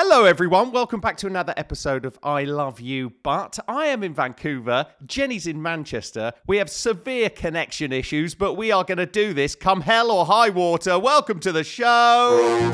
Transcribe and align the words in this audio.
Hello, 0.00 0.24
everyone. 0.26 0.70
Welcome 0.70 1.00
back 1.00 1.16
to 1.16 1.26
another 1.26 1.52
episode 1.56 2.04
of 2.04 2.20
I 2.22 2.44
Love 2.44 2.78
You 2.78 3.14
But. 3.24 3.58
I 3.66 3.86
am 3.86 4.04
in 4.04 4.14
Vancouver. 4.14 4.86
Jennie's 5.04 5.48
in 5.48 5.60
Manchester. 5.60 6.30
We 6.46 6.58
have 6.58 6.70
severe 6.70 7.28
connection 7.28 7.92
issues, 7.92 8.36
but 8.36 8.54
we 8.54 8.70
are 8.70 8.84
going 8.84 8.98
to 8.98 9.06
do 9.06 9.34
this 9.34 9.56
come 9.56 9.80
hell 9.80 10.12
or 10.12 10.24
high 10.24 10.50
water. 10.50 11.00
Welcome 11.00 11.40
to 11.40 11.50
the 11.50 11.64
show. 11.64 12.70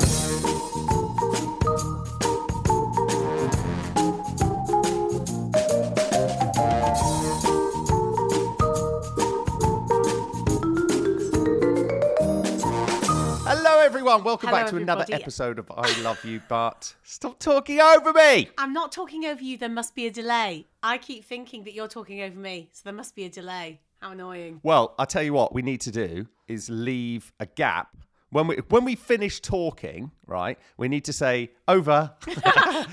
Hello. 14.15 14.23
Welcome 14.23 14.47
Hello, 14.47 14.61
back 14.61 14.69
to 14.69 14.77
another 14.77 15.05
episode 15.11 15.59
of 15.59 15.69
I 15.75 16.01
Love 16.01 16.23
You 16.23 16.41
But. 16.47 16.95
Stop 17.03 17.37
talking 17.37 17.81
over 17.81 18.13
me. 18.13 18.47
I'm 18.57 18.71
not 18.71 18.93
talking 18.93 19.25
over 19.25 19.43
you. 19.43 19.57
There 19.57 19.67
must 19.67 19.93
be 19.93 20.07
a 20.07 20.09
delay. 20.11 20.65
I 20.81 20.99
keep 20.99 21.25
thinking 21.25 21.65
that 21.65 21.73
you're 21.73 21.89
talking 21.89 22.21
over 22.21 22.39
me, 22.39 22.69
so 22.71 22.83
there 22.85 22.93
must 22.93 23.13
be 23.13 23.25
a 23.25 23.29
delay. 23.29 23.81
How 24.01 24.11
annoying. 24.11 24.61
Well, 24.63 24.95
I 24.97 25.03
tell 25.03 25.21
you 25.21 25.33
what, 25.33 25.53
we 25.53 25.61
need 25.61 25.81
to 25.81 25.91
do 25.91 26.27
is 26.47 26.69
leave 26.69 27.33
a 27.41 27.45
gap. 27.45 27.89
When 28.29 28.47
we 28.47 28.55
when 28.69 28.85
we 28.85 28.95
finish 28.95 29.41
talking, 29.41 30.11
right, 30.27 30.57
we 30.77 30.87
need 30.87 31.03
to 31.05 31.13
say 31.13 31.51
over. 31.67 32.13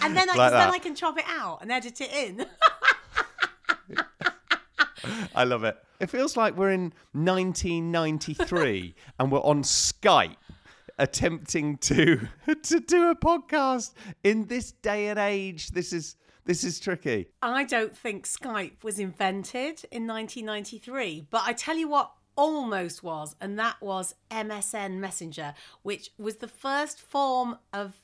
And 0.02 0.16
then, 0.16 0.28
I, 0.28 0.34
Like 0.36 0.50
then. 0.50 0.70
I 0.70 0.78
can 0.78 0.97
chop 0.97 1.19
it 1.19 1.25
out 1.28 1.62
and 1.62 1.70
edit 1.70 2.00
it 2.00 2.12
in. 2.12 2.47
I 5.36 5.45
love 5.45 5.62
it. 5.62 5.78
It 6.00 6.11
feels 6.11 6.36
like 6.36 6.56
we're 6.56 6.70
in 6.70 6.92
1993 7.12 8.95
and 9.20 9.30
we're 9.30 9.39
on 9.39 9.62
Skype 9.62 10.34
attempting 11.02 11.77
to 11.79 12.29
to 12.62 12.80
do 12.80 13.11
a 13.11 13.16
podcast 13.16 13.92
in 14.23 14.47
this 14.47 14.73
day 14.73 15.09
and 15.09 15.19
age. 15.19 15.70
This 15.70 15.92
is 15.92 16.16
this 16.45 16.65
is 16.65 16.80
tricky. 16.80 17.28
I 17.42 17.65
don't 17.65 17.97
think 17.97 18.27
Skype 18.27 18.83
was 18.83 18.98
invented 18.98 19.84
in 19.91 20.06
1993, 20.06 21.27
but 21.30 21.42
I 21.45 21.53
tell 21.53 21.77
you 21.77 21.89
what 21.89 22.12
almost 22.36 23.03
was, 23.03 23.36
and 23.41 23.58
that 23.58 23.80
was 23.80 24.14
MSN 24.30 24.95
Messenger, 24.95 25.55
which 25.83 26.11
was 26.19 26.36
the 26.36 26.48
first 26.48 27.00
form 27.00 27.58
of 27.73 27.95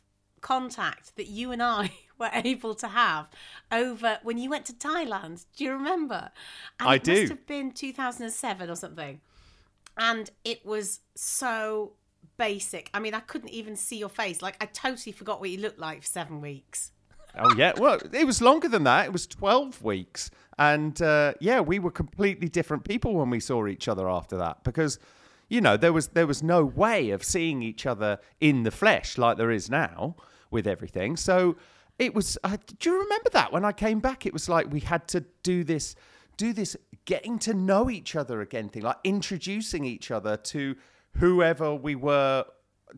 contact 0.40 1.16
that 1.16 1.26
you 1.26 1.50
and 1.52 1.62
I 1.62 1.92
were 2.18 2.30
able 2.32 2.74
to 2.76 2.88
have 2.88 3.28
over 3.72 4.18
when 4.22 4.38
you 4.38 4.50
went 4.50 4.66
to 4.66 4.72
Thailand. 4.72 5.46
Do 5.56 5.64
you 5.64 5.72
remember? 5.72 6.30
And 6.80 6.88
I 6.88 6.94
it 6.96 7.04
do. 7.04 7.12
must 7.12 7.28
have 7.30 7.46
been 7.46 7.72
2007 7.72 8.70
or 8.70 8.76
something. 8.76 9.20
And 9.96 10.30
it 10.44 10.64
was 10.64 11.00
so 11.16 11.94
basic. 12.38 12.88
I 12.94 13.00
mean, 13.00 13.14
I 13.14 13.20
couldn't 13.20 13.50
even 13.50 13.76
see 13.76 13.98
your 13.98 14.08
face. 14.08 14.40
Like, 14.40 14.56
I 14.60 14.66
totally 14.66 15.12
forgot 15.12 15.40
what 15.40 15.50
you 15.50 15.58
looked 15.58 15.78
like 15.78 16.02
for 16.02 16.06
seven 16.06 16.40
weeks. 16.40 16.92
Oh 17.38 17.54
yeah, 17.56 17.72
well, 17.76 17.98
it 18.12 18.26
was 18.26 18.40
longer 18.40 18.68
than 18.68 18.84
that. 18.84 19.06
It 19.06 19.12
was 19.12 19.26
twelve 19.26 19.82
weeks, 19.82 20.30
and 20.58 21.00
uh, 21.02 21.34
yeah, 21.40 21.60
we 21.60 21.78
were 21.78 21.90
completely 21.90 22.48
different 22.48 22.84
people 22.84 23.14
when 23.14 23.30
we 23.30 23.38
saw 23.38 23.66
each 23.66 23.86
other 23.86 24.08
after 24.08 24.36
that 24.38 24.64
because, 24.64 24.98
you 25.48 25.60
know, 25.60 25.76
there 25.76 25.92
was 25.92 26.08
there 26.08 26.26
was 26.26 26.42
no 26.42 26.64
way 26.64 27.10
of 27.10 27.22
seeing 27.22 27.62
each 27.62 27.86
other 27.86 28.18
in 28.40 28.62
the 28.62 28.70
flesh 28.70 29.18
like 29.18 29.36
there 29.36 29.50
is 29.50 29.70
now 29.70 30.16
with 30.50 30.66
everything. 30.66 31.16
So 31.16 31.56
it 31.98 32.14
was. 32.14 32.38
Uh, 32.42 32.56
do 32.78 32.90
you 32.90 32.98
remember 32.98 33.30
that 33.30 33.52
when 33.52 33.64
I 33.64 33.72
came 33.72 34.00
back? 34.00 34.24
It 34.24 34.32
was 34.32 34.48
like 34.48 34.72
we 34.72 34.80
had 34.80 35.06
to 35.08 35.24
do 35.42 35.64
this, 35.64 35.94
do 36.38 36.52
this, 36.52 36.76
getting 37.04 37.38
to 37.40 37.54
know 37.54 37.90
each 37.90 38.16
other 38.16 38.40
again 38.40 38.68
thing, 38.68 38.82
like 38.82 38.98
introducing 39.04 39.84
each 39.84 40.10
other 40.10 40.36
to 40.36 40.76
whoever 41.18 41.74
we 41.74 41.94
were 41.94 42.44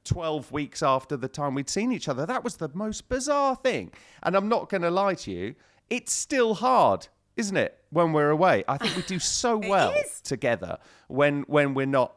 12 0.04 0.52
weeks 0.52 0.82
after 0.82 1.16
the 1.16 1.28
time 1.28 1.54
we'd 1.54 1.68
seen 1.68 1.92
each 1.92 2.08
other. 2.08 2.26
That 2.26 2.44
was 2.44 2.56
the 2.56 2.70
most 2.74 3.08
bizarre 3.08 3.56
thing. 3.56 3.92
And 4.22 4.36
I'm 4.36 4.48
not 4.48 4.68
going 4.68 4.82
to 4.82 4.90
lie 4.90 5.14
to 5.14 5.30
you, 5.30 5.54
it's 5.88 6.12
still 6.12 6.54
hard, 6.54 7.08
isn't 7.36 7.56
it, 7.56 7.76
when 7.90 8.12
we're 8.12 8.30
away? 8.30 8.64
I 8.68 8.78
think 8.78 8.96
we 8.96 9.02
do 9.02 9.18
so 9.18 9.58
well 9.58 9.94
together 10.22 10.78
when 11.08 11.42
when 11.42 11.74
we're 11.74 11.86
not. 11.86 12.14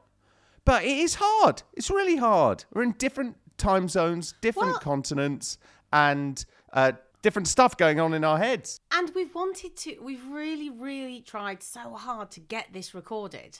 But 0.65 0.83
it 0.83 0.97
is 0.97 1.15
hard. 1.19 1.63
It's 1.73 1.89
really 1.89 2.15
hard. 2.15 2.63
We're 2.73 2.83
in 2.83 2.93
different 2.93 3.35
time 3.57 3.89
zones, 3.89 4.33
different 4.41 4.71
Well- 4.71 4.79
continents, 4.79 5.57
and 5.91 6.43
uh, 6.71 6.93
different 7.21 7.47
stuff 7.47 7.75
going 7.75 7.99
on 7.99 8.13
in 8.13 8.23
our 8.23 8.37
heads. 8.37 8.79
And 8.91 9.11
we've 9.15 9.33
wanted 9.35 9.75
to, 9.77 9.97
we've 10.01 10.25
really, 10.27 10.69
really 10.69 11.21
tried 11.21 11.63
so 11.63 11.93
hard 11.93 12.31
to 12.31 12.39
get 12.39 12.67
this 12.71 12.93
recorded. 12.93 13.59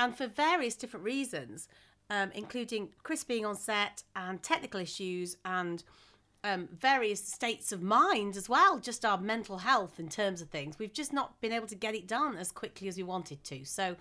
And 0.00 0.16
for 0.16 0.26
various 0.26 0.76
different 0.76 1.04
reasons, 1.04 1.68
um, 2.08 2.30
including 2.34 2.88
Chris 3.02 3.22
being 3.22 3.44
on 3.44 3.54
set 3.54 4.02
and 4.16 4.42
technical 4.42 4.80
issues 4.80 5.36
and 5.44 5.84
um, 6.42 6.70
various 6.72 7.22
states 7.22 7.70
of 7.70 7.82
mind 7.82 8.34
as 8.34 8.48
well, 8.48 8.78
just 8.78 9.04
our 9.04 9.18
mental 9.18 9.58
health 9.58 10.00
in 10.00 10.08
terms 10.08 10.40
of 10.40 10.48
things, 10.48 10.78
we've 10.78 10.94
just 10.94 11.12
not 11.12 11.38
been 11.42 11.52
able 11.52 11.66
to 11.66 11.74
get 11.74 11.94
it 11.94 12.08
done 12.08 12.34
as 12.38 12.50
quickly 12.50 12.88
as 12.88 12.96
we 12.96 13.02
wanted 13.02 13.44
to. 13.44 13.66
So 13.66 13.96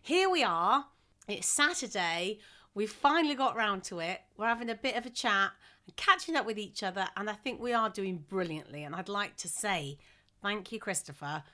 here 0.00 0.30
we 0.30 0.42
are. 0.42 0.86
It's 1.28 1.48
Saturday. 1.48 2.38
We've 2.74 2.90
finally 2.90 3.34
got 3.34 3.54
round 3.54 3.84
to 3.84 3.98
it. 3.98 4.22
We're 4.38 4.46
having 4.46 4.70
a 4.70 4.74
bit 4.74 4.96
of 4.96 5.04
a 5.04 5.10
chat 5.10 5.50
and 5.86 5.94
catching 5.96 6.34
up 6.34 6.46
with 6.46 6.58
each 6.58 6.82
other. 6.82 7.08
And 7.14 7.28
I 7.28 7.34
think 7.34 7.60
we 7.60 7.74
are 7.74 7.90
doing 7.90 8.24
brilliantly. 8.26 8.84
And 8.84 8.94
I'd 8.94 9.10
like 9.10 9.36
to 9.36 9.48
say 9.48 9.98
thank 10.40 10.72
you, 10.72 10.78
Christopher. 10.78 11.44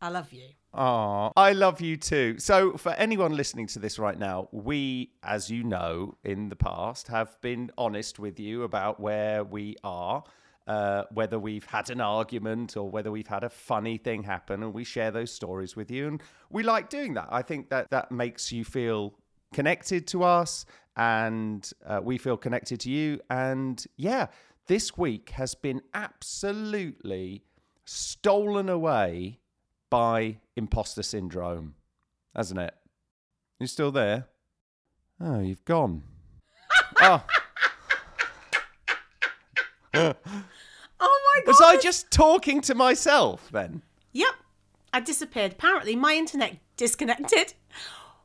I 0.00 0.10
love 0.10 0.32
you. 0.32 0.44
Aw, 0.74 1.30
I 1.36 1.52
love 1.52 1.80
you 1.80 1.96
too. 1.96 2.36
So, 2.38 2.76
for 2.76 2.92
anyone 2.92 3.36
listening 3.36 3.66
to 3.68 3.78
this 3.78 3.98
right 3.98 4.18
now, 4.18 4.48
we, 4.52 5.12
as 5.22 5.50
you 5.50 5.64
know, 5.64 6.14
in 6.24 6.50
the 6.50 6.56
past 6.56 7.08
have 7.08 7.40
been 7.40 7.70
honest 7.76 8.18
with 8.18 8.38
you 8.38 8.62
about 8.62 9.00
where 9.00 9.42
we 9.42 9.76
are, 9.82 10.22
uh, 10.68 11.04
whether 11.12 11.38
we've 11.38 11.64
had 11.64 11.90
an 11.90 12.00
argument 12.00 12.76
or 12.76 12.88
whether 12.88 13.10
we've 13.10 13.26
had 13.26 13.42
a 13.42 13.48
funny 13.48 13.96
thing 13.96 14.22
happen, 14.22 14.62
and 14.62 14.72
we 14.72 14.84
share 14.84 15.10
those 15.10 15.32
stories 15.32 15.74
with 15.74 15.90
you. 15.90 16.06
And 16.06 16.22
we 16.50 16.62
like 16.62 16.90
doing 16.90 17.14
that. 17.14 17.28
I 17.30 17.42
think 17.42 17.70
that 17.70 17.90
that 17.90 18.12
makes 18.12 18.52
you 18.52 18.64
feel 18.64 19.14
connected 19.52 20.06
to 20.08 20.22
us, 20.22 20.64
and 20.96 21.68
uh, 21.86 22.00
we 22.02 22.18
feel 22.18 22.36
connected 22.36 22.78
to 22.80 22.90
you. 22.90 23.20
And 23.30 23.84
yeah, 23.96 24.26
this 24.66 24.96
week 24.96 25.30
has 25.30 25.54
been 25.54 25.80
absolutely 25.94 27.42
stolen 27.84 28.68
away 28.68 29.38
by 29.90 30.38
imposter 30.56 31.02
syndrome, 31.02 31.74
hasn't 32.34 32.60
it? 32.60 32.74
You 33.60 33.66
still 33.66 33.90
there? 33.90 34.26
Oh, 35.20 35.40
you've 35.40 35.64
gone. 35.64 36.02
oh, 37.00 37.24
Oh 41.00 41.20
my 41.34 41.40
God. 41.40 41.46
was 41.46 41.60
I 41.60 41.76
just 41.76 42.10
talking 42.10 42.60
to 42.62 42.74
myself 42.74 43.48
then? 43.52 43.82
Yep. 44.12 44.34
I 44.92 45.00
disappeared. 45.00 45.52
Apparently, 45.52 45.94
my 45.96 46.14
internet 46.14 46.56
disconnected. 46.76 47.54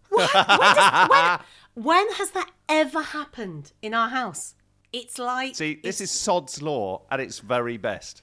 When, 0.10 0.28
when, 0.28 0.46
does- 0.76 1.10
when- 1.10 1.40
when 1.84 2.12
has 2.14 2.32
that 2.32 2.50
ever 2.70 3.02
happened 3.02 3.74
in 3.82 3.94
our 3.94 4.10
house? 4.10 4.56
It's 4.92 5.18
like. 5.18 5.56
See, 5.56 5.80
this 5.84 6.02
is 6.02 6.12
Sod's 6.12 6.62
Law 6.62 7.04
at 7.12 7.20
its 7.20 7.40
very 7.40 7.78
best. 7.78 8.22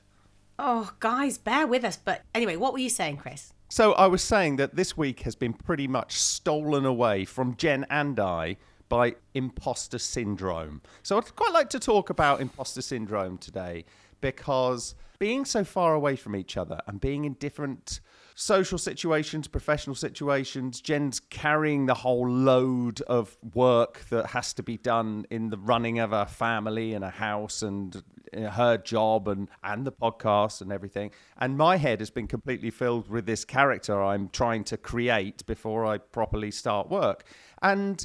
Oh, 0.62 0.92
guys, 1.00 1.38
bear 1.38 1.66
with 1.66 1.84
us. 1.84 1.96
But 1.96 2.20
anyway, 2.34 2.56
what 2.56 2.74
were 2.74 2.80
you 2.80 2.90
saying, 2.90 3.16
Chris? 3.16 3.54
So 3.70 3.92
I 3.94 4.08
was 4.08 4.22
saying 4.22 4.56
that 4.56 4.76
this 4.76 4.94
week 4.94 5.20
has 5.20 5.34
been 5.34 5.54
pretty 5.54 5.88
much 5.88 6.12
stolen 6.12 6.84
away 6.84 7.24
from 7.24 7.56
Jen 7.56 7.86
and 7.88 8.20
I 8.20 8.58
by 8.90 9.14
imposter 9.32 9.98
syndrome. 9.98 10.82
So 11.02 11.16
I'd 11.16 11.34
quite 11.34 11.54
like 11.54 11.70
to 11.70 11.80
talk 11.80 12.10
about 12.10 12.42
imposter 12.42 12.82
syndrome 12.82 13.38
today 13.38 13.86
because 14.20 14.94
being 15.18 15.46
so 15.46 15.64
far 15.64 15.94
away 15.94 16.14
from 16.14 16.36
each 16.36 16.58
other 16.58 16.78
and 16.86 17.00
being 17.00 17.24
in 17.24 17.34
different 17.34 18.00
social 18.34 18.76
situations, 18.76 19.48
professional 19.48 19.96
situations, 19.96 20.82
Jen's 20.82 21.20
carrying 21.20 21.86
the 21.86 21.94
whole 21.94 22.28
load 22.28 23.00
of 23.02 23.38
work 23.54 24.04
that 24.10 24.26
has 24.26 24.52
to 24.54 24.62
be 24.62 24.76
done 24.76 25.24
in 25.30 25.48
the 25.48 25.58
running 25.58 26.00
of 26.00 26.12
a 26.12 26.26
family 26.26 26.92
and 26.92 27.02
a 27.02 27.10
house 27.10 27.62
and 27.62 28.02
her 28.34 28.76
job 28.76 29.28
and 29.28 29.48
and 29.62 29.86
the 29.86 29.92
podcast 29.92 30.60
and 30.60 30.72
everything. 30.72 31.10
And 31.38 31.56
my 31.56 31.76
head 31.76 32.00
has 32.00 32.10
been 32.10 32.26
completely 32.26 32.70
filled 32.70 33.08
with 33.08 33.26
this 33.26 33.44
character 33.44 34.02
I'm 34.02 34.28
trying 34.28 34.64
to 34.64 34.76
create 34.76 35.44
before 35.46 35.86
I 35.86 35.98
properly 35.98 36.50
start 36.50 36.88
work. 36.88 37.24
And 37.62 38.04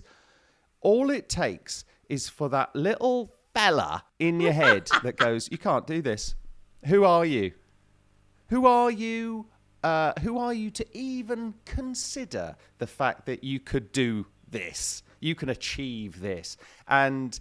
all 0.81 1.09
it 1.09 1.29
takes 1.29 1.85
is 2.09 2.29
for 2.29 2.49
that 2.49 2.75
little 2.75 3.33
fella 3.53 4.03
in 4.19 4.39
your 4.39 4.51
head 4.51 4.89
that 5.03 5.17
goes, 5.17 5.49
"You 5.51 5.57
can't 5.57 5.87
do 5.87 6.01
this. 6.01 6.35
Who 6.85 7.03
are 7.03 7.25
you? 7.25 7.53
Who 8.49 8.65
are 8.65 8.91
you? 8.91 9.47
Uh, 9.83 10.13
who 10.21 10.39
are 10.39 10.53
you 10.53 10.71
to 10.71 10.97
even 10.97 11.53
consider 11.65 12.55
the 12.79 12.87
fact 12.87 13.25
that 13.27 13.43
you 13.43 13.59
could 13.59 13.91
do 13.91 14.25
this? 14.49 15.03
You 15.19 15.35
can 15.35 15.49
achieve 15.49 16.19
this." 16.19 16.57
And 16.87 17.39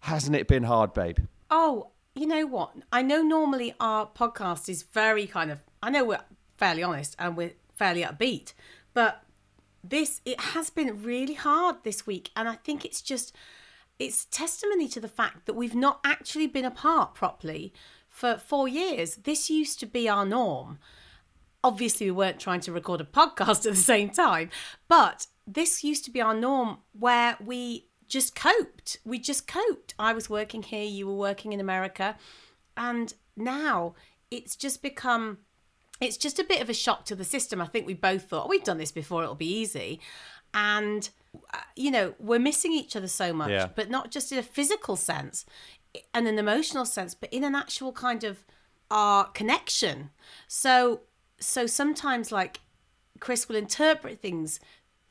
hasn't 0.00 0.34
it 0.34 0.48
been 0.48 0.64
hard, 0.64 0.92
babe? 0.92 1.18
Oh, 1.48 1.90
you 2.14 2.26
know 2.26 2.46
what? 2.46 2.72
I 2.92 3.02
know 3.02 3.22
normally 3.22 3.74
our 3.80 4.06
podcast 4.06 4.68
is 4.68 4.82
very 4.82 5.26
kind 5.26 5.50
of, 5.50 5.60
I 5.82 5.90
know 5.90 6.04
we're 6.04 6.20
fairly 6.56 6.82
honest 6.82 7.16
and 7.18 7.36
we're 7.36 7.54
fairly 7.74 8.02
upbeat, 8.02 8.52
but 8.92 9.24
this, 9.82 10.20
it 10.24 10.40
has 10.40 10.70
been 10.70 11.02
really 11.02 11.34
hard 11.34 11.76
this 11.82 12.06
week. 12.06 12.30
And 12.36 12.48
I 12.48 12.56
think 12.56 12.84
it's 12.84 13.00
just, 13.00 13.34
it's 13.98 14.26
testimony 14.26 14.88
to 14.88 15.00
the 15.00 15.08
fact 15.08 15.46
that 15.46 15.54
we've 15.54 15.74
not 15.74 16.00
actually 16.04 16.46
been 16.46 16.64
apart 16.64 17.14
properly 17.14 17.72
for 18.08 18.36
four 18.36 18.68
years. 18.68 19.16
This 19.16 19.48
used 19.48 19.80
to 19.80 19.86
be 19.86 20.08
our 20.08 20.26
norm. 20.26 20.78
Obviously, 21.64 22.06
we 22.06 22.12
weren't 22.12 22.40
trying 22.40 22.60
to 22.60 22.72
record 22.72 23.00
a 23.00 23.04
podcast 23.04 23.64
at 23.66 23.72
the 23.72 23.76
same 23.76 24.10
time, 24.10 24.50
but 24.86 25.26
this 25.46 25.82
used 25.82 26.04
to 26.04 26.10
be 26.10 26.20
our 26.20 26.34
norm 26.34 26.78
where 26.92 27.36
we 27.44 27.86
just 28.12 28.34
coped. 28.34 28.98
We 29.06 29.18
just 29.18 29.46
coped. 29.46 29.94
I 29.98 30.12
was 30.12 30.28
working 30.28 30.62
here, 30.62 30.84
you 30.84 31.06
were 31.06 31.14
working 31.14 31.54
in 31.54 31.60
America. 31.60 32.16
And 32.76 33.14
now 33.36 33.94
it's 34.30 34.54
just 34.54 34.82
become 34.82 35.38
it's 35.98 36.16
just 36.16 36.38
a 36.38 36.44
bit 36.44 36.60
of 36.60 36.68
a 36.68 36.74
shock 36.74 37.04
to 37.06 37.14
the 37.14 37.24
system. 37.24 37.60
I 37.62 37.66
think 37.66 37.86
we 37.86 37.94
both 37.94 38.24
thought, 38.24 38.46
oh, 38.46 38.48
we've 38.48 38.64
done 38.64 38.76
this 38.76 38.92
before, 38.92 39.22
it'll 39.22 39.36
be 39.36 39.46
easy. 39.60 40.00
And, 40.52 41.08
uh, 41.54 41.58
you 41.76 41.92
know, 41.92 42.14
we're 42.18 42.40
missing 42.40 42.72
each 42.72 42.96
other 42.96 43.06
so 43.06 43.32
much, 43.32 43.50
Yeah. 43.50 43.68
but 43.74 43.88
not 43.88 44.10
just 44.10 44.32
in 44.32 44.38
a 44.38 44.42
physical 44.42 44.96
sense 44.96 45.46
and 46.12 46.26
an 46.26 46.40
emotional 46.40 46.84
sense, 46.84 47.14
but 47.14 47.32
in 47.32 47.44
an 47.44 47.54
actual 47.54 47.92
kind 47.92 48.24
of 48.24 48.44
our 48.90 49.28
connection. 49.28 50.10
So, 50.48 51.02
so 51.38 51.66
sometimes 51.66 52.32
like 52.32 52.60
Chris 53.20 53.48
will 53.48 53.56
interpret 53.56 54.20
things 54.20 54.58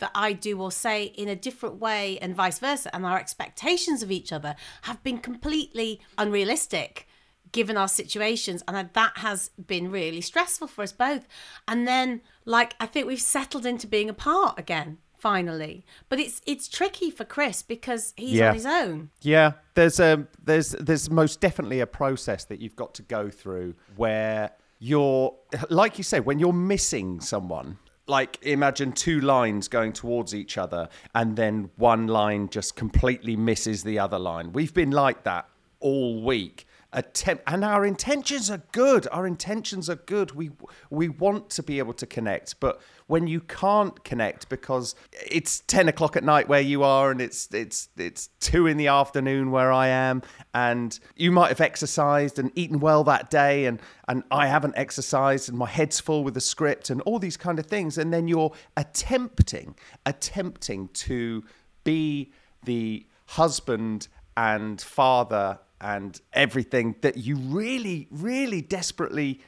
that 0.02 0.12
I 0.14 0.34
do 0.34 0.62
or 0.62 0.72
say 0.72 1.06
in 1.06 1.30
a 1.30 1.36
different 1.36 1.76
way 1.80 2.20
and 2.20 2.36
vice 2.36 2.60
versa. 2.60 2.94
And 2.94 3.06
our 3.06 3.18
expectations 3.18 4.04
of 4.04 4.12
each 4.12 4.34
other 4.34 4.56
have 4.84 5.02
been 5.02 5.18
completely 5.20 6.02
unrealistic 6.18 7.08
given 7.54 7.78
our 7.78 7.88
situations. 7.88 8.64
And 8.68 8.90
that 8.94 9.18
has 9.18 9.50
been 9.66 9.90
really 9.92 10.22
stressful 10.22 10.68
for 10.68 10.84
us 10.84 10.92
both. 10.92 11.28
And 11.68 11.88
then, 11.88 12.22
like, 12.46 12.76
I 12.80 12.86
think 12.86 13.08
we've 13.08 13.22
settled 13.22 13.66
into 13.66 13.88
being 13.88 14.10
apart 14.10 14.60
again. 14.60 14.98
Finally, 15.18 15.86
but 16.10 16.20
it's 16.20 16.42
it's 16.48 16.68
tricky 16.68 17.12
for 17.12 17.24
Chris 17.24 17.62
because 17.62 18.12
he's 18.18 18.40
Yeah. 18.40 18.48
on 18.50 18.56
his 18.56 18.66
own. 18.66 19.12
Yeah, 19.22 19.52
there's 19.76 20.00
a 20.00 20.26
there's 20.44 20.72
there's 20.72 21.12
most 21.12 21.40
definitely 21.40 21.80
a 21.80 21.86
process 21.86 22.46
that 22.46 22.60
you've 22.60 22.76
got 22.76 22.96
to 22.96 23.04
go 23.04 23.30
through 23.30 23.76
where 23.96 24.50
you're 24.80 25.36
like 25.70 26.00
you 26.00 26.04
say 26.04 26.20
when 26.20 26.40
you're 26.40 26.52
missing 26.52 27.22
someone. 27.22 27.78
Like 28.08 28.40
imagine 28.42 28.92
two 28.92 29.22
lines 29.22 29.68
going 29.68 29.94
towards 29.94 30.34
each 30.36 30.58
other 30.58 30.90
and 31.16 31.36
then 31.36 31.70
one 31.78 32.08
line 32.08 32.50
just 32.50 32.76
completely 32.76 33.36
misses 33.36 33.84
the 33.84 34.00
other 34.00 34.20
line. 34.20 34.52
We've 34.52 34.74
been 34.74 34.92
like 34.92 35.24
that 35.24 35.48
all 35.80 36.24
week. 36.24 36.68
Attempt 36.94 37.44
and 37.48 37.64
our 37.64 37.86
intentions 37.86 38.52
are 38.52 38.62
good. 38.74 39.08
Our 39.14 39.26
intentions 39.26 39.90
are 39.90 39.96
good. 39.96 40.32
We 40.32 40.52
we 40.90 41.08
want 41.08 41.50
to 41.52 41.64
be 41.64 41.80
able 41.80 41.94
to 41.94 42.06
connect, 42.06 42.60
but 42.60 42.82
when 43.08 43.28
you 43.28 43.40
can't 43.40 44.04
connect 44.04 44.50
because 44.50 44.94
it's 45.26 45.62
ten 45.68 45.88
o'clock 45.88 46.18
at 46.18 46.24
night 46.26 46.50
where 46.50 46.60
you 46.60 46.84
are 46.84 47.10
and 47.10 47.22
it's 47.22 47.48
it's 47.54 47.88
it's 47.96 48.28
two 48.42 48.68
in 48.68 48.76
the 48.76 48.88
afternoon 48.88 49.52
where 49.52 49.72
I 49.72 49.88
am, 49.88 50.22
and 50.54 51.00
you 51.16 51.32
might 51.32 51.48
have 51.48 51.62
exercised 51.62 52.38
and 52.38 52.52
eaten 52.56 52.82
well 52.82 53.06
that 53.06 53.30
day, 53.30 53.66
and 53.68 53.80
and 54.10 54.24
I 54.30 54.48
haven't 54.48 54.74
exercised, 54.76 55.48
and 55.48 55.58
my 55.58 55.70
head's 55.70 56.02
full 56.02 56.26
with 56.26 56.34
the 56.34 56.42
script 56.42 56.90
and 56.90 57.00
all 57.04 57.20
these 57.20 57.38
kind 57.38 57.58
of 57.58 57.68
things, 57.68 57.98
and 57.98 58.14
then 58.14 58.28
you're 58.28 58.52
attempting 58.76 59.76
attempting 60.06 60.90
to 60.90 61.46
be 61.86 62.34
the 62.66 63.06
husband 63.28 64.10
and 64.36 64.82
father 64.82 65.60
and 65.82 66.22
everything 66.32 66.96
that 67.02 67.18
you 67.18 67.36
really, 67.36 68.08
really 68.12 68.62
desperately 68.62 69.42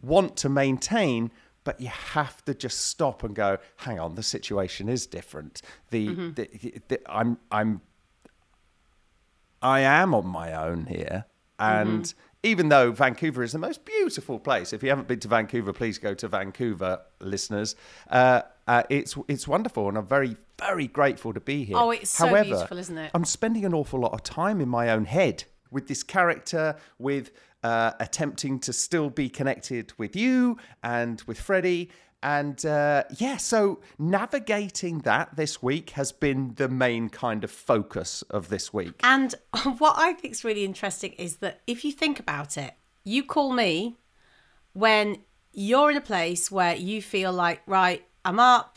want 0.00 0.36
to 0.38 0.48
maintain, 0.48 1.30
but 1.64 1.80
you 1.80 1.88
have 1.88 2.42
to 2.44 2.54
just 2.54 2.86
stop 2.86 3.24
and 3.24 3.34
go, 3.34 3.58
hang 3.78 3.98
on, 3.98 4.14
the 4.14 4.22
situation 4.22 4.88
is 4.88 5.06
different. 5.06 5.60
The, 5.90 6.14
the, 6.30 6.80
the 6.88 7.00
I'm 7.06 7.38
I'm 7.50 7.80
I 9.60 9.80
am 9.80 10.14
on 10.14 10.26
my 10.26 10.54
own 10.54 10.86
here. 10.86 11.26
And 11.58 12.12
even 12.42 12.68
though 12.70 12.90
Vancouver 12.90 13.42
is 13.42 13.52
the 13.52 13.58
most 13.58 13.84
beautiful 13.84 14.40
place, 14.40 14.72
if 14.72 14.82
you 14.82 14.88
haven't 14.88 15.06
been 15.06 15.20
to 15.20 15.28
Vancouver, 15.28 15.72
please 15.72 15.98
go 15.98 16.14
to 16.14 16.26
Vancouver, 16.26 17.00
listeners. 17.20 17.76
Uh, 18.10 18.42
uh, 18.66 18.82
it's 18.88 19.16
it's 19.28 19.46
wonderful, 19.46 19.88
and 19.88 19.96
I'm 19.96 20.06
very 20.06 20.36
very 20.58 20.88
grateful 20.88 21.32
to 21.32 21.40
be 21.40 21.64
here. 21.64 21.76
Oh, 21.76 21.90
it's 21.90 22.10
so 22.10 22.42
beautiful, 22.42 22.78
isn't 22.78 22.98
it? 22.98 23.10
I'm 23.14 23.24
spending 23.24 23.64
an 23.64 23.74
awful 23.74 24.00
lot 24.00 24.12
of 24.12 24.22
time 24.22 24.60
in 24.60 24.68
my 24.68 24.90
own 24.90 25.04
head 25.04 25.44
with 25.72 25.88
this 25.88 26.02
character, 26.02 26.76
with 26.98 27.32
uh, 27.62 27.92
attempting 28.00 28.58
to 28.60 28.72
still 28.72 29.10
be 29.10 29.28
connected 29.28 29.92
with 29.98 30.14
you 30.16 30.56
and 30.82 31.22
with 31.26 31.40
Freddie. 31.40 31.90
And 32.22 32.64
uh, 32.64 33.04
yeah, 33.16 33.36
so 33.36 33.80
navigating 33.98 34.98
that 35.00 35.34
this 35.34 35.60
week 35.62 35.90
has 35.90 36.12
been 36.12 36.54
the 36.54 36.68
main 36.68 37.08
kind 37.08 37.42
of 37.42 37.50
focus 37.50 38.22
of 38.30 38.48
this 38.48 38.72
week. 38.72 39.00
And 39.02 39.34
what 39.78 39.94
I 39.96 40.12
think 40.12 40.32
is 40.32 40.44
really 40.44 40.64
interesting 40.64 41.12
is 41.12 41.36
that 41.36 41.60
if 41.66 41.84
you 41.84 41.90
think 41.90 42.20
about 42.20 42.56
it, 42.56 42.74
you 43.04 43.24
call 43.24 43.52
me 43.52 43.96
when 44.72 45.16
you're 45.52 45.90
in 45.90 45.96
a 45.96 46.02
place 46.02 46.50
where 46.50 46.76
you 46.76 47.02
feel 47.02 47.32
like, 47.32 47.62
right, 47.66 48.04
I'm 48.24 48.38
up, 48.38 48.71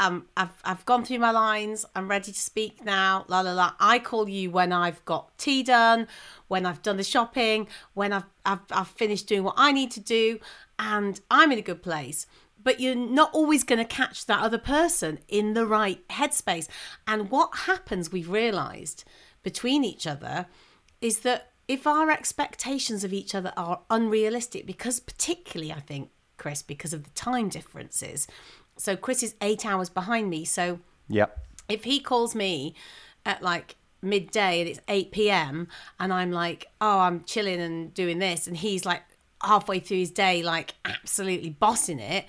I'm, 0.00 0.26
I've, 0.36 0.62
I've 0.64 0.84
gone 0.86 1.04
through 1.04 1.18
my 1.18 1.30
lines, 1.32 1.84
I'm 1.94 2.08
ready 2.08 2.32
to 2.32 2.38
speak 2.38 2.84
now, 2.84 3.24
la 3.28 3.40
la 3.40 3.52
la. 3.52 3.74
I 3.80 3.98
call 3.98 4.28
you 4.28 4.50
when 4.50 4.72
I've 4.72 5.04
got 5.04 5.36
tea 5.38 5.62
done, 5.62 6.06
when 6.46 6.66
I've 6.66 6.82
done 6.82 6.96
the 6.96 7.04
shopping, 7.04 7.66
when 7.94 8.12
I've, 8.12 8.26
I've, 8.46 8.60
I've 8.70 8.88
finished 8.88 9.26
doing 9.26 9.42
what 9.42 9.54
I 9.56 9.72
need 9.72 9.90
to 9.92 10.00
do, 10.00 10.38
and 10.78 11.20
I'm 11.30 11.50
in 11.52 11.58
a 11.58 11.62
good 11.62 11.82
place 11.82 12.26
but 12.62 12.80
you're 12.80 12.94
not 12.94 13.32
always 13.32 13.64
going 13.64 13.78
to 13.78 13.84
catch 13.84 14.26
that 14.26 14.42
other 14.42 14.58
person 14.58 15.18
in 15.28 15.54
the 15.54 15.64
right 15.64 16.06
headspace. 16.08 16.68
And 17.06 17.30
what 17.30 17.60
happens, 17.60 18.12
we've 18.12 18.28
realized 18.28 19.04
between 19.42 19.84
each 19.84 20.06
other, 20.06 20.46
is 21.00 21.20
that 21.20 21.52
if 21.68 21.86
our 21.86 22.10
expectations 22.10 23.04
of 23.04 23.12
each 23.12 23.34
other 23.34 23.52
are 23.56 23.82
unrealistic, 23.90 24.66
because 24.66 25.00
particularly, 25.00 25.72
I 25.72 25.80
think, 25.80 26.10
Chris, 26.36 26.62
because 26.62 26.92
of 26.92 27.04
the 27.04 27.10
time 27.10 27.48
differences. 27.48 28.26
So 28.78 28.96
Chris 28.96 29.22
is 29.22 29.34
eight 29.42 29.66
hours 29.66 29.90
behind 29.90 30.30
me. 30.30 30.44
So 30.44 30.80
Yep. 31.08 31.38
if 31.68 31.84
he 31.84 32.00
calls 32.00 32.34
me 32.34 32.74
at 33.26 33.42
like 33.42 33.76
midday 34.00 34.60
and 34.60 34.68
it's 34.68 34.80
8 34.88 35.10
p.m. 35.10 35.68
and 35.98 36.12
I'm 36.12 36.30
like, 36.30 36.66
oh, 36.80 37.00
I'm 37.00 37.24
chilling 37.24 37.60
and 37.60 37.92
doing 37.92 38.18
this, 38.18 38.46
and 38.46 38.56
he's 38.56 38.86
like 38.86 39.02
halfway 39.42 39.80
through 39.80 39.98
his 39.98 40.10
day, 40.10 40.42
like 40.42 40.74
absolutely 40.84 41.50
bossing 41.50 41.98
it, 41.98 42.26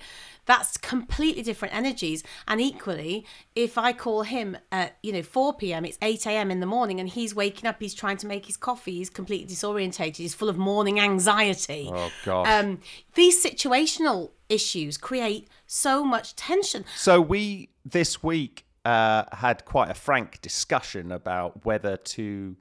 that's 0.50 0.76
completely 0.76 1.42
different 1.42 1.74
energies. 1.74 2.24
And 2.48 2.60
equally, 2.60 3.24
if 3.54 3.78
I 3.78 3.92
call 3.92 4.22
him 4.22 4.56
at, 4.72 4.96
you 5.00 5.12
know, 5.12 5.22
4 5.22 5.54
p.m., 5.54 5.84
it's 5.84 5.96
8 6.02 6.26
a.m. 6.26 6.50
in 6.50 6.58
the 6.58 6.66
morning 6.66 6.98
and 6.98 7.08
he's 7.08 7.34
waking 7.36 7.68
up, 7.68 7.76
he's 7.78 7.94
trying 7.94 8.16
to 8.16 8.26
make 8.26 8.46
his 8.46 8.56
coffee, 8.56 8.96
he's 8.96 9.10
completely 9.10 9.54
disorientated, 9.54 10.16
he's 10.16 10.34
full 10.34 10.48
of 10.48 10.58
morning 10.58 10.98
anxiety. 10.98 11.88
Oh, 11.92 12.10
gosh. 12.24 12.48
Um, 12.48 12.80
these 13.14 13.42
situational 13.42 14.30
issues 14.48 14.98
create 14.98 15.46
so 15.68 16.02
much 16.04 16.34
tension. 16.34 16.84
So 16.96 17.20
we 17.20 17.68
this 17.84 18.20
week 18.20 18.66
uh, 18.84 19.24
had 19.32 19.64
quite 19.64 19.88
a 19.88 19.94
frank 19.94 20.40
discussion 20.40 21.12
about 21.12 21.64
whether 21.64 21.96
to 21.96 22.56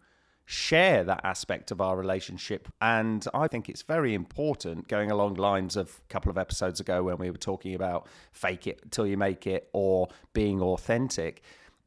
share 0.51 1.03
that 1.03 1.22
aspect 1.24 1.70
of 1.70 1.79
our 1.79 1.96
relationship, 1.96 2.68
and 2.82 3.24
I 3.36 3.48
think 3.48 3.70
it's 3.70 3.84
very 3.84 4.15
important. 4.15 4.88
Going 4.88 5.12
along 5.12 5.36
lines 5.36 5.75
of 5.75 6.01
a 6.10 6.12
couple 6.12 6.32
of 6.32 6.39
episodes 6.39 6.79
ago 6.79 7.03
when 7.03 7.18
we 7.18 7.29
were 7.29 7.38
talking 7.38 7.75
about 7.75 8.08
fake 8.32 8.65
it 8.65 8.91
till 8.91 9.06
you 9.06 9.15
make 9.15 9.46
it 9.46 9.70
or 9.74 10.08
being 10.34 10.60
authentic, 10.60 11.44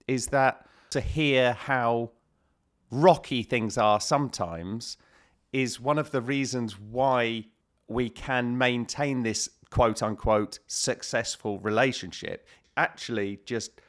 is 0.06 0.28
that 0.28 0.64
to 0.90 1.00
hear 1.00 1.54
how 1.54 2.12
rocky 2.92 3.42
things 3.42 3.76
are 3.76 4.00
sometimes 4.00 4.96
is 5.52 5.80
one 5.80 5.98
of 5.98 6.12
the 6.12 6.20
reasons 6.20 6.78
why 6.78 7.44
we 7.88 8.08
can 8.08 8.56
maintain 8.56 9.24
this 9.24 9.48
quote 9.70 10.04
unquote 10.04 10.60
successful 10.68 11.58
relationship. 11.58 12.46
Actually, 12.76 13.40
just 13.44 13.80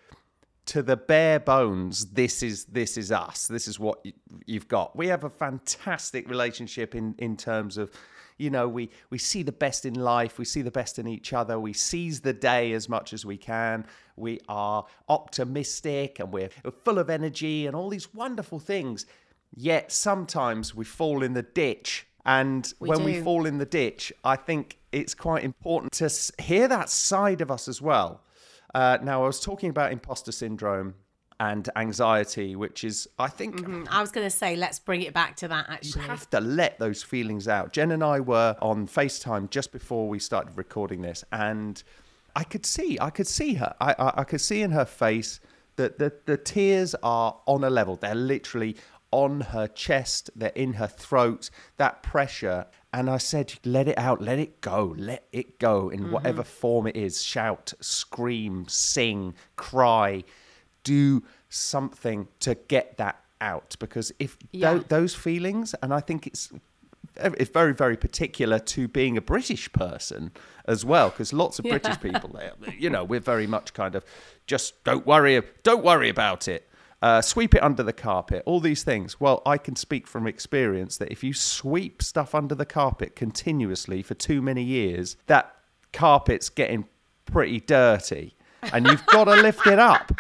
to 0.66 0.82
the 0.82 0.96
bare 0.96 1.40
bones, 1.40 2.06
this 2.08 2.42
is 2.42 2.66
this 2.66 2.98
is 2.98 3.12
us. 3.12 3.48
This 3.48 3.68
is 3.68 3.80
what 3.80 4.06
you've 4.46 4.68
got. 4.68 4.96
We 4.96 5.08
have 5.08 5.24
a 5.24 5.30
fantastic 5.30 6.30
relationship 6.30 6.96
in 6.96 7.16
in 7.18 7.36
terms 7.36 7.78
of, 7.78 7.92
you 8.38 8.50
know, 8.50 8.68
we 8.70 8.90
we 9.10 9.18
see 9.18 9.44
the 9.44 9.52
best 9.52 9.86
in 9.86 9.96
life. 9.96 10.38
We 10.38 10.46
see 10.46 10.62
the 10.62 10.72
best 10.72 11.00
in 11.00 11.08
each 11.08 11.34
other. 11.34 11.60
We 11.60 11.74
seize 11.74 12.22
the 12.22 12.34
day 12.34 12.72
as 12.74 12.88
much 12.88 13.14
as 13.14 13.26
we 13.26 13.38
can. 13.38 13.86
We 14.16 14.40
are 14.48 14.86
optimistic 15.10 16.20
and 16.20 16.32
we're 16.32 16.50
full 16.86 17.00
of 17.00 17.10
energy 17.10 17.68
and 17.68 17.76
all 17.76 17.90
these 17.90 18.14
wonderful 18.14 18.60
things. 18.60 19.06
Yet 19.56 19.92
sometimes 19.92 20.74
we 20.74 20.86
fall 20.86 21.24
in 21.24 21.34
the 21.34 21.44
ditch. 21.44 22.08
And 22.26 22.74
We 22.80 22.88
when 22.88 23.04
we 23.04 23.22
fall 23.22 23.46
in 23.46 23.58
the 23.58 23.66
ditch, 23.66 24.14
I 24.24 24.38
think 24.38 24.80
it's 24.94 25.14
quite 25.14 25.44
important 25.44 25.92
to 25.94 26.10
hear 26.42 26.70
that 26.70 26.90
side 26.90 27.42
of 27.42 27.52
us 27.52 27.68
as 27.68 27.82
well. 27.82 28.22
Uh, 28.74 28.98
now, 29.02 29.24
I 29.24 29.28
was 29.28 29.40
talking 29.40 29.70
about 29.70 29.92
imposter 29.92 30.32
syndrome 30.32 30.96
and 31.40 31.70
anxiety, 31.76 32.56
which 32.56 32.84
is, 32.84 33.08
I 33.20 33.28
think, 33.28 33.58
Mm, 33.58 33.88
I 33.90 34.02
was 34.02 34.12
going 34.12 34.26
to 34.26 34.36
say, 34.36 34.56
let's 34.56 34.80
bring 34.80 35.02
it 35.02 35.14
back 35.14 35.36
to 35.38 35.48
that 35.48 35.66
actually. 35.70 36.02
you 36.04 36.08
have 36.08 36.30
to 36.30 36.40
let 36.40 36.80
those 36.80 37.04
feelings 37.04 37.48
out. 37.48 37.74
Jen 37.74 37.92
and 37.92 38.04
I 38.04 38.20
were 38.20 38.56
on 38.62 38.88
FaceTime 38.88 39.50
just 39.50 39.72
before 39.72 40.08
we 40.08 40.20
started 40.20 40.56
recording 40.58 41.02
this, 41.02 41.24
and 41.32 41.82
I 42.36 42.44
could 42.44 42.66
see, 42.66 42.98
I 43.00 43.10
could 43.10 43.28
see 43.28 43.56
her. 43.56 43.76
I, 43.82 43.94
I, 44.00 44.14
I 44.22 44.24
could 44.24 44.42
see 44.42 44.62
in 44.62 44.72
her 44.72 44.86
face 44.86 45.40
that 45.76 45.98
the, 45.98 46.14
the 46.26 46.38
tears 46.38 46.96
are 47.04 47.38
on 47.48 47.64
a 47.64 47.70
level. 47.70 47.96
They're 47.96 48.16
literally 48.16 48.76
on 49.12 49.42
her 49.42 49.68
chest, 49.68 50.30
they're 50.36 50.50
in 50.56 50.74
her 50.74 50.88
throat, 50.88 51.50
that 51.78 52.02
pressure. 52.04 52.66
And 52.94 53.10
I 53.10 53.18
said, 53.18 53.56
let 53.66 53.88
it 53.88 53.98
out, 53.98 54.22
let 54.22 54.38
it 54.38 54.62
go, 54.62 54.94
let 54.96 55.26
it 55.32 55.58
go 55.58 55.90
in 55.90 56.02
mm-hmm. 56.02 56.12
whatever 56.12 56.44
form 56.44 56.86
it 56.86 56.96
is. 56.96 57.24
Shout, 57.24 57.74
scream, 57.82 58.68
sing, 58.68 59.34
cry, 59.56 60.24
do 60.84 61.24
something 61.50 62.28
to 62.42 62.54
get 62.54 62.98
that 62.98 63.20
out. 63.42 63.76
Because 63.80 64.12
if 64.20 64.38
Yeah. 64.52 64.76
tho- 64.76 64.86
those 64.88 65.16
feelings, 65.16 65.74
and 65.82 65.92
I 65.92 66.02
think 66.02 66.28
it's 66.28 66.52
it's 67.16 67.52
very 67.52 67.74
very 67.74 67.96
particular 67.96 68.58
to 68.58 68.88
being 68.88 69.18
a 69.18 69.22
British 69.22 69.72
person 69.72 70.32
as 70.66 70.84
well 70.84 71.10
because 71.10 71.32
lots 71.32 71.60
of 71.60 71.66
British 71.66 72.00
people 72.02 72.30
there 72.30 72.54
you 72.76 72.90
know 72.90 73.04
we're 73.04 73.20
very 73.20 73.46
much 73.46 73.74
kind 73.76 73.94
of 73.94 74.04
just 74.48 74.84
don't 74.84 75.06
worry 75.06 75.40
don't 75.62 75.84
worry 75.84 76.10
about 76.10 76.48
it 76.48 76.68
uh, 77.04 77.22
sweep 77.22 77.54
it 77.54 77.62
under 77.62 77.84
the 77.84 77.94
carpet 77.94 78.42
all 78.46 78.60
these 78.60 78.84
things 78.84 79.20
well 79.20 79.42
I 79.46 79.58
can 79.58 79.76
speak 79.76 80.08
from 80.08 80.26
experience 80.26 80.98
that 80.98 81.12
if 81.12 81.24
you 81.24 81.34
sweep 81.34 82.02
stuff 82.02 82.34
under 82.34 82.56
the 82.56 82.66
carpet 82.66 83.16
continuously 83.16 84.02
for 84.02 84.14
too 84.14 84.42
many 84.42 84.64
years 84.64 85.18
that 85.28 85.54
carpet's 85.92 86.50
getting 86.50 86.88
pretty 87.26 87.60
dirty 87.60 88.36
and 88.72 88.88
you've 88.88 89.06
got 89.08 89.26
to 89.26 89.36
lift 89.36 89.68
it 89.68 89.80
up 89.80 90.12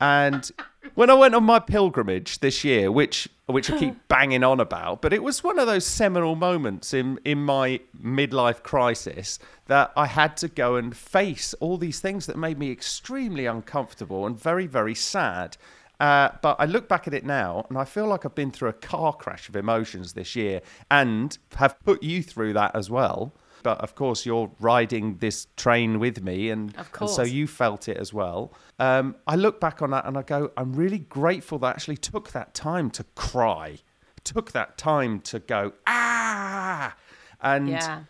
and 0.00 0.50
when 0.94 1.10
I 1.10 1.14
went 1.14 1.34
on 1.34 1.44
my 1.44 1.58
pilgrimage 1.58 2.38
this 2.38 2.64
year, 2.64 2.90
which 2.90 3.28
which 3.46 3.70
I 3.70 3.78
keep 3.78 4.08
banging 4.08 4.42
on 4.42 4.58
about, 4.58 5.02
but 5.02 5.12
it 5.12 5.22
was 5.22 5.44
one 5.44 5.58
of 5.58 5.66
those 5.66 5.84
seminal 5.84 6.34
moments 6.34 6.94
in 6.94 7.18
in 7.24 7.38
my 7.44 7.80
midlife 8.00 8.62
crisis 8.62 9.38
that 9.66 9.92
I 9.96 10.06
had 10.06 10.36
to 10.38 10.48
go 10.48 10.76
and 10.76 10.96
face 10.96 11.52
all 11.54 11.76
these 11.76 12.00
things 12.00 12.26
that 12.26 12.36
made 12.36 12.58
me 12.58 12.70
extremely 12.70 13.46
uncomfortable 13.46 14.26
and 14.26 14.38
very 14.38 14.66
very 14.66 14.94
sad. 14.94 15.56
Uh, 16.04 16.28
but 16.42 16.54
I 16.58 16.66
look 16.66 16.86
back 16.86 17.06
at 17.06 17.14
it 17.14 17.24
now 17.24 17.64
and 17.70 17.78
I 17.78 17.86
feel 17.86 18.06
like 18.06 18.26
I've 18.26 18.34
been 18.34 18.50
through 18.50 18.68
a 18.68 18.74
car 18.74 19.14
crash 19.14 19.48
of 19.48 19.56
emotions 19.56 20.12
this 20.12 20.36
year 20.36 20.60
and 20.90 21.38
have 21.56 21.80
put 21.80 22.02
you 22.02 22.22
through 22.22 22.52
that 22.52 22.76
as 22.76 22.90
well. 22.90 23.32
But 23.62 23.80
of 23.80 23.94
course, 23.94 24.26
you're 24.26 24.50
riding 24.60 25.16
this 25.20 25.46
train 25.56 25.98
with 25.98 26.22
me, 26.22 26.50
and, 26.50 26.76
Of 26.76 26.90
and 27.00 27.08
so 27.08 27.22
you 27.22 27.46
felt 27.46 27.88
it 27.88 27.96
as 27.96 28.12
well. 28.12 28.52
Um, 28.78 29.16
I 29.26 29.36
look 29.36 29.58
back 29.58 29.80
on 29.80 29.92
that 29.92 30.04
and 30.04 30.18
I 30.18 30.22
go, 30.22 30.50
I'm 30.58 30.74
really 30.74 30.98
grateful 30.98 31.58
that 31.60 31.68
I 31.68 31.70
actually 31.70 31.96
took 31.96 32.32
that 32.32 32.52
time 32.52 32.90
to 32.90 33.04
cry, 33.14 33.78
took 34.24 34.52
that 34.52 34.76
time 34.76 35.20
to 35.20 35.38
go, 35.38 35.72
ah. 35.86 36.94
And 37.40 37.70
Yeah. 37.70 38.00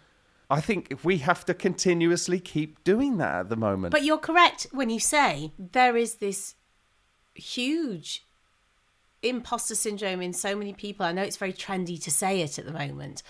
I 0.51 0.61
think 0.61 0.99
we 1.05 1.19
have 1.19 1.45
to 1.45 1.55
continuously 1.55 2.41
keep 2.41 2.83
doing 2.83 3.19
that 3.19 3.35
at 3.37 3.49
the 3.51 3.57
moment. 3.57 3.93
But 3.93 4.03
you're 4.03 4.19
correct 4.19 4.67
when 4.73 4.91
you 4.91 4.99
say 4.99 5.53
there 5.57 5.97
is 5.97 6.17
this 6.17 6.57
huge 7.35 8.25
imposter 9.23 9.75
syndrome 9.75 10.21
in 10.21 10.33
so 10.33 10.55
many 10.55 10.73
people. 10.73 11.05
I 11.07 11.13
know 11.13 11.23
it's 11.23 11.37
very 11.37 11.53
trendy 11.53 12.03
to 12.03 12.11
say 12.11 12.41
it 12.41 12.59
at 12.59 12.67
the 12.67 12.73
moment, 12.73 13.23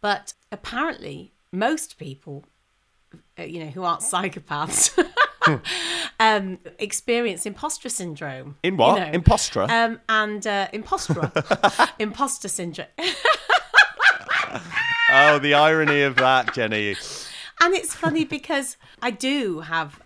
but 0.00 0.34
apparently 0.50 1.32
most 1.52 1.98
people, 1.98 2.44
uh, 3.38 3.42
you 3.42 3.60
know, 3.60 3.70
who 3.70 3.84
aren't 3.84 4.00
psychopaths, 4.02 4.98
um, 6.20 6.58
experience 6.78 7.46
imposter 7.46 7.88
syndrome. 7.88 8.56
In 8.62 8.76
what? 8.76 8.98
you 8.98 9.12
know. 9.12 9.18
Impostra? 9.18 9.68
Um, 9.68 10.00
and 10.08 10.46
uh, 10.46 10.68
impostor, 10.72 11.30
imposter 11.98 12.48
syndrome. 12.48 12.88
oh, 15.10 15.38
the 15.38 15.54
irony 15.54 16.02
of 16.02 16.16
that, 16.16 16.54
Jennie. 16.54 16.96
and 17.60 17.74
it's 17.74 17.94
funny 17.94 18.24
because 18.24 18.76
I 19.02 19.10
do 19.10 19.60
have 19.60 20.00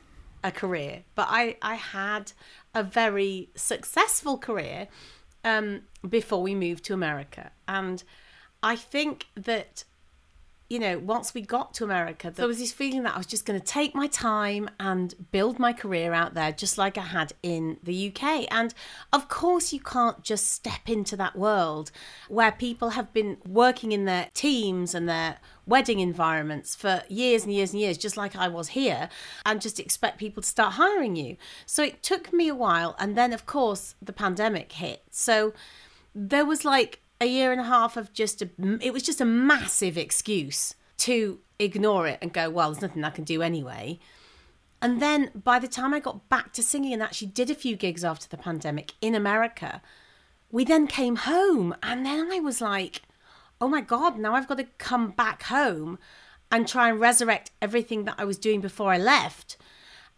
a 0.44 0.52
career, 0.52 1.02
but 1.14 1.26
I 1.30 1.56
I 1.62 1.74
had 1.74 2.32
a 2.74 2.82
very 2.82 3.48
successful 3.54 4.38
career 4.38 4.88
um, 5.44 5.82
before 6.08 6.42
we 6.42 6.54
moved 6.54 6.84
to 6.84 6.94
America, 6.94 7.50
and 7.66 8.02
I 8.62 8.76
think 8.76 9.26
that 9.34 9.84
you 10.68 10.78
know 10.78 10.98
once 10.98 11.32
we 11.32 11.40
got 11.40 11.74
to 11.74 11.84
America, 11.84 12.30
there 12.30 12.46
was 12.46 12.58
this 12.58 12.72
feeling 12.72 13.04
that 13.04 13.14
I 13.14 13.18
was 13.18 13.26
just 13.26 13.46
going 13.46 13.58
to 13.58 13.64
take 13.64 13.94
my 13.94 14.06
time 14.06 14.68
and 14.78 15.14
build 15.30 15.58
my 15.58 15.72
career 15.72 16.12
out 16.12 16.34
there, 16.34 16.52
just 16.52 16.76
like 16.76 16.98
I 16.98 17.02
had 17.02 17.32
in 17.42 17.78
the 17.82 18.08
UK. 18.08 18.46
And 18.50 18.74
of 19.12 19.28
course, 19.28 19.72
you 19.72 19.80
can't 19.80 20.22
just 20.22 20.48
step 20.52 20.88
into 20.88 21.16
that 21.16 21.36
world 21.36 21.90
where 22.28 22.52
people 22.52 22.90
have 22.90 23.12
been 23.12 23.38
working 23.46 23.92
in 23.92 24.04
their 24.04 24.28
teams 24.34 24.94
and 24.94 25.08
their 25.08 25.38
wedding 25.68 26.00
environments 26.00 26.74
for 26.74 27.02
years 27.08 27.44
and 27.44 27.52
years 27.52 27.72
and 27.72 27.80
years, 27.80 27.98
just 27.98 28.16
like 28.16 28.34
I 28.34 28.48
was 28.48 28.68
here, 28.68 29.08
and 29.44 29.60
just 29.60 29.78
expect 29.78 30.18
people 30.18 30.42
to 30.42 30.48
start 30.48 30.74
hiring 30.74 31.14
you. 31.14 31.36
So 31.66 31.82
it 31.82 32.02
took 32.02 32.32
me 32.32 32.48
a 32.48 32.54
while. 32.54 32.96
And 32.98 33.16
then, 33.16 33.32
of 33.32 33.46
course, 33.46 33.94
the 34.00 34.12
pandemic 34.12 34.72
hit. 34.72 35.02
So 35.10 35.52
there 36.14 36.44
was 36.44 36.64
like 36.64 37.00
a 37.20 37.26
year 37.26 37.52
and 37.52 37.60
a 37.60 37.64
half 37.64 37.96
of 37.96 38.12
just 38.12 38.42
a, 38.42 38.48
it 38.80 38.92
was 38.92 39.02
just 39.02 39.20
a 39.20 39.24
massive 39.24 39.98
excuse 39.98 40.74
to 40.98 41.40
ignore 41.58 42.06
it 42.06 42.18
and 42.22 42.32
go, 42.32 42.50
well, 42.50 42.70
there's 42.72 42.82
nothing 42.82 43.04
I 43.04 43.10
can 43.10 43.24
do 43.24 43.42
anyway. 43.42 43.98
And 44.80 45.02
then 45.02 45.30
by 45.34 45.58
the 45.58 45.68
time 45.68 45.92
I 45.92 46.00
got 46.00 46.28
back 46.28 46.52
to 46.54 46.62
singing 46.62 46.92
and 46.92 47.02
actually 47.02 47.28
did 47.28 47.50
a 47.50 47.54
few 47.54 47.76
gigs 47.76 48.04
after 48.04 48.28
the 48.28 48.36
pandemic 48.36 48.94
in 49.00 49.14
America, 49.14 49.82
we 50.50 50.64
then 50.64 50.86
came 50.86 51.16
home. 51.16 51.74
And 51.82 52.06
then 52.06 52.30
I 52.32 52.38
was 52.40 52.60
like, 52.60 53.02
oh 53.60 53.68
my 53.68 53.80
God, 53.80 54.18
now 54.18 54.34
I've 54.34 54.48
got 54.48 54.58
to 54.58 54.66
come 54.78 55.10
back 55.10 55.44
home 55.44 55.98
and 56.50 56.66
try 56.66 56.88
and 56.88 57.00
resurrect 57.00 57.50
everything 57.60 58.04
that 58.04 58.16
I 58.18 58.24
was 58.24 58.38
doing 58.38 58.60
before 58.60 58.92
I 58.92 58.98
left. 58.98 59.56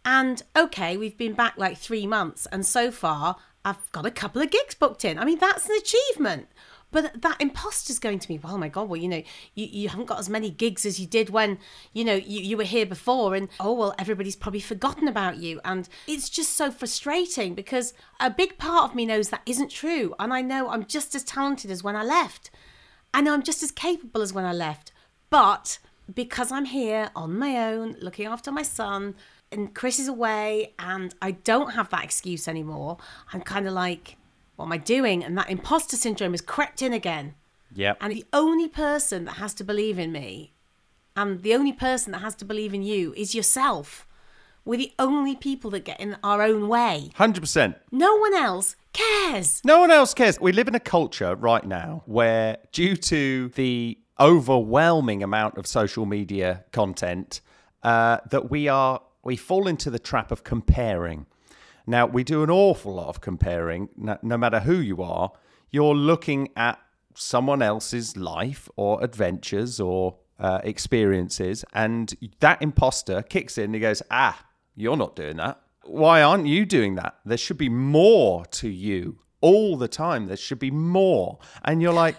And 0.05 0.41
okay, 0.55 0.97
we've 0.97 1.17
been 1.17 1.33
back 1.33 1.53
like 1.57 1.77
three 1.77 2.07
months, 2.07 2.47
and 2.51 2.65
so 2.65 2.91
far 2.91 3.37
I've 3.63 3.91
got 3.91 4.05
a 4.05 4.11
couple 4.11 4.41
of 4.41 4.49
gigs 4.49 4.73
booked 4.73 5.05
in. 5.05 5.19
I 5.19 5.25
mean, 5.25 5.39
that's 5.39 5.69
an 5.69 5.75
achievement. 5.77 6.47
But 6.91 7.21
that 7.21 7.39
imposter's 7.39 7.99
going 7.99 8.19
to 8.19 8.29
me, 8.29 8.37
well, 8.37 8.55
oh 8.55 8.57
my 8.57 8.67
God, 8.67 8.89
well, 8.89 8.99
you 8.99 9.07
know, 9.07 9.23
you, 9.55 9.65
you 9.65 9.89
haven't 9.89 10.07
got 10.07 10.19
as 10.19 10.29
many 10.29 10.49
gigs 10.49 10.85
as 10.85 10.99
you 10.99 11.07
did 11.07 11.29
when, 11.29 11.57
you 11.93 12.03
know, 12.03 12.15
you, 12.15 12.41
you 12.41 12.57
were 12.57 12.65
here 12.65 12.85
before. 12.85 13.33
And 13.33 13.47
oh, 13.61 13.73
well, 13.73 13.95
everybody's 13.97 14.35
probably 14.35 14.59
forgotten 14.59 15.07
about 15.07 15.37
you. 15.37 15.61
And 15.63 15.87
it's 16.05 16.29
just 16.29 16.53
so 16.57 16.69
frustrating 16.69 17.55
because 17.55 17.93
a 18.19 18.29
big 18.29 18.57
part 18.57 18.89
of 18.89 18.95
me 18.95 19.05
knows 19.05 19.29
that 19.29 19.41
isn't 19.45 19.71
true. 19.71 20.13
And 20.19 20.33
I 20.33 20.41
know 20.41 20.69
I'm 20.69 20.85
just 20.85 21.15
as 21.15 21.23
talented 21.23 21.71
as 21.71 21.81
when 21.81 21.95
I 21.95 22.03
left. 22.03 22.51
I 23.13 23.21
know 23.21 23.33
I'm 23.33 23.43
just 23.43 23.63
as 23.63 23.71
capable 23.71 24.21
as 24.21 24.33
when 24.33 24.45
I 24.45 24.53
left. 24.53 24.91
But 25.29 25.79
because 26.13 26.51
I'm 26.51 26.65
here 26.65 27.09
on 27.15 27.37
my 27.37 27.57
own, 27.57 27.95
looking 28.01 28.25
after 28.25 28.51
my 28.51 28.63
son, 28.63 29.15
and 29.51 29.73
Chris 29.73 29.99
is 29.99 30.07
away, 30.07 30.73
and 30.79 31.13
I 31.21 31.31
don't 31.31 31.71
have 31.71 31.89
that 31.89 32.03
excuse 32.03 32.47
anymore, 32.47 32.97
I'm 33.33 33.41
kind 33.41 33.67
of 33.67 33.73
like, 33.73 34.17
what 34.55 34.65
am 34.65 34.71
I 34.71 34.77
doing? 34.77 35.23
And 35.23 35.37
that 35.37 35.49
imposter 35.49 35.97
syndrome 35.97 36.33
has 36.33 36.41
crept 36.41 36.81
in 36.81 36.93
again. 36.93 37.35
Yep. 37.73 37.97
And 38.01 38.13
the 38.13 38.25
only 38.33 38.67
person 38.67 39.25
that 39.25 39.35
has 39.35 39.53
to 39.55 39.63
believe 39.63 39.97
in 39.97 40.11
me, 40.11 40.53
and 41.15 41.41
the 41.41 41.55
only 41.55 41.73
person 41.73 42.11
that 42.11 42.21
has 42.21 42.35
to 42.35 42.45
believe 42.45 42.73
in 42.73 42.83
you, 42.83 43.13
is 43.15 43.33
yourself. 43.35 44.05
We're 44.63 44.77
the 44.77 44.93
only 44.99 45.35
people 45.35 45.71
that 45.71 45.85
get 45.85 45.99
in 45.99 46.17
our 46.23 46.41
own 46.41 46.67
way. 46.67 47.09
100%. 47.17 47.75
No 47.91 48.15
one 48.17 48.33
else 48.33 48.75
cares. 48.93 49.61
No 49.65 49.79
one 49.79 49.91
else 49.91 50.13
cares. 50.13 50.39
We 50.39 50.51
live 50.51 50.67
in 50.67 50.75
a 50.75 50.79
culture 50.79 51.35
right 51.35 51.65
now 51.65 52.03
where, 52.05 52.57
due 52.71 52.95
to 52.95 53.49
the 53.49 53.97
overwhelming 54.19 55.23
amount 55.23 55.57
of 55.57 55.65
social 55.65 56.05
media 56.05 56.63
content, 56.71 57.41
uh, 57.83 58.17
that 58.29 58.51
we 58.51 58.67
are 58.67 59.01
we 59.23 59.35
fall 59.35 59.67
into 59.67 59.89
the 59.89 59.99
trap 59.99 60.31
of 60.31 60.43
comparing. 60.43 61.25
Now 61.87 62.05
we 62.05 62.23
do 62.23 62.43
an 62.43 62.49
awful 62.49 62.95
lot 62.95 63.07
of 63.07 63.21
comparing. 63.21 63.89
No, 63.97 64.17
no 64.21 64.37
matter 64.37 64.59
who 64.59 64.75
you 64.75 65.01
are, 65.01 65.31
you're 65.71 65.95
looking 65.95 66.49
at 66.55 66.79
someone 67.15 67.61
else's 67.61 68.15
life 68.15 68.69
or 68.75 69.03
adventures 69.03 69.79
or 69.79 70.17
uh, 70.39 70.59
experiences, 70.63 71.63
and 71.73 72.15
that 72.39 72.61
imposter 72.61 73.21
kicks 73.21 73.57
in 73.57 73.65
and 73.65 73.75
he 73.75 73.81
goes, 73.81 74.01
"Ah, 74.09 74.43
you're 74.75 74.97
not 74.97 75.15
doing 75.15 75.37
that." 75.37 75.59
why 75.83 76.21
aren't 76.21 76.47
you 76.47 76.65
doing 76.65 76.95
that? 76.95 77.15
There 77.25 77.37
should 77.37 77.57
be 77.57 77.69
more 77.69 78.45
to 78.45 78.69
you 78.69 79.17
all 79.41 79.75
the 79.77 79.87
time. 79.87 80.27
There 80.27 80.37
should 80.37 80.59
be 80.59 80.71
more. 80.71 81.39
And 81.65 81.81
you're 81.81 81.93
like, 81.93 82.15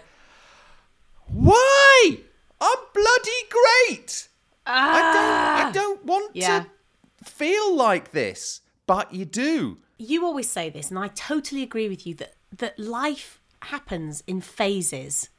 why? 1.27 2.17
I'm 2.59 2.77
bloody 2.93 3.41
great. 3.49 4.27
I 4.65 5.01
don't 5.13 5.23
I 5.25 5.69
ah. 5.69 5.71
don't 5.73 6.05
want 6.05 6.35
Yeah. 6.35 6.65
to 6.65 7.23
feel 7.23 7.75
like 7.75 8.11
this. 8.11 8.61
But 8.85 9.13
you 9.13 9.25
do. 9.25 9.77
you 9.97 10.25
always 10.25 10.49
say 10.49 10.69
this, 10.69 10.89
and 10.89 10.99
I 10.99 11.07
totally 11.07 11.63
agree 11.63 11.87
with 11.87 12.05
you 12.05 12.13
that 12.15 12.33
that 12.57 12.77
life 12.77 13.39
happens 13.61 14.21
in 14.27 14.41
phases, 14.41 15.29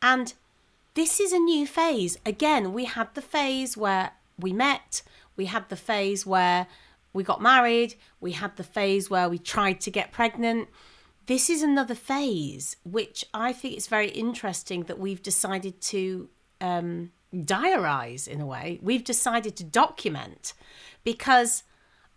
and 0.00 0.32
this 0.94 1.20
is 1.20 1.32
a 1.32 1.38
new 1.38 1.66
phase. 1.66 2.16
Again, 2.24 2.72
we 2.72 2.86
had 2.86 3.14
the 3.14 3.20
phase 3.20 3.76
where 3.76 4.12
we 4.38 4.54
met, 4.54 5.02
we 5.36 5.46
had 5.46 5.68
the 5.68 5.76
phase 5.76 6.26
where 6.26 6.66
we 7.12 7.22
got 7.22 7.40
married, 7.40 7.94
we 8.20 8.32
had 8.32 8.56
the 8.56 8.64
phase 8.64 9.08
where 9.08 9.28
we 9.28 9.38
tried 9.38 9.80
to 9.82 9.90
get 9.90 10.12
pregnant. 10.12 10.68
This 11.26 11.50
is 11.50 11.62
another 11.62 11.94
phase, 11.94 12.76
which 12.84 13.24
I 13.34 13.52
think 13.52 13.76
is 13.76 13.88
very 13.88 14.08
interesting 14.08 14.84
that 14.84 14.98
we've 14.98 15.22
decided 15.22 15.80
to 15.82 16.28
um, 16.60 17.12
diarize 17.34 18.28
in 18.28 18.40
a 18.40 18.46
way. 18.46 18.78
We've 18.82 19.04
decided 19.04 19.56
to 19.56 19.64
document 19.64 20.52
because 21.04 21.62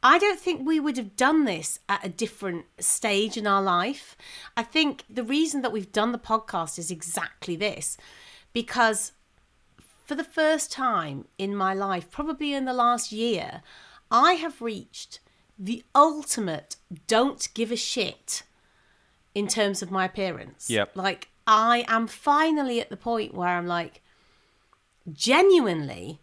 I 0.02 0.18
don't 0.18 0.40
think 0.40 0.66
we 0.66 0.80
would 0.80 0.98
have 0.98 1.16
done 1.16 1.44
this 1.46 1.80
at 1.90 2.06
a 2.06 2.10
different 2.10 2.66
stage 2.80 3.36
in 3.36 3.46
our 3.46 3.62
life. 3.62 4.16
I 4.56 4.64
think 4.64 5.04
the 5.10 5.24
reason 5.24 5.62
that 5.62 5.72
we've 5.72 5.92
done 5.92 6.12
the 6.12 6.20
podcast 6.20 6.80
is 6.80 6.90
exactly 6.90 7.56
this 7.56 7.98
because 8.54 9.12
for 10.10 10.16
the 10.16 10.24
first 10.24 10.72
time 10.72 11.26
in 11.38 11.56
my 11.56 11.72
life, 11.72 12.10
probably 12.10 12.52
in 12.52 12.66
the 12.66 12.74
last 12.74 13.12
year, 13.12 13.62
I 14.10 14.34
have 14.34 14.60
reached 14.60 15.20
the 15.60 15.84
ultimate 15.94 16.78
don't 17.06 17.48
give 17.54 17.72
a 17.72 17.76
shit 17.76 18.42
in 19.36 19.48
terms 19.48 19.84
of 19.84 19.92
my 19.92 20.06
appearance. 20.06 20.68
Yep. 20.68 20.96
Like, 20.96 21.28
I 21.46 21.86
am 21.88 22.08
finally 22.08 22.82
at 22.82 22.90
the 22.90 22.98
point 22.98 23.36
where 23.36 23.50
I'm 23.50 23.68
like, 23.68 24.02
genuinely, 25.14 26.22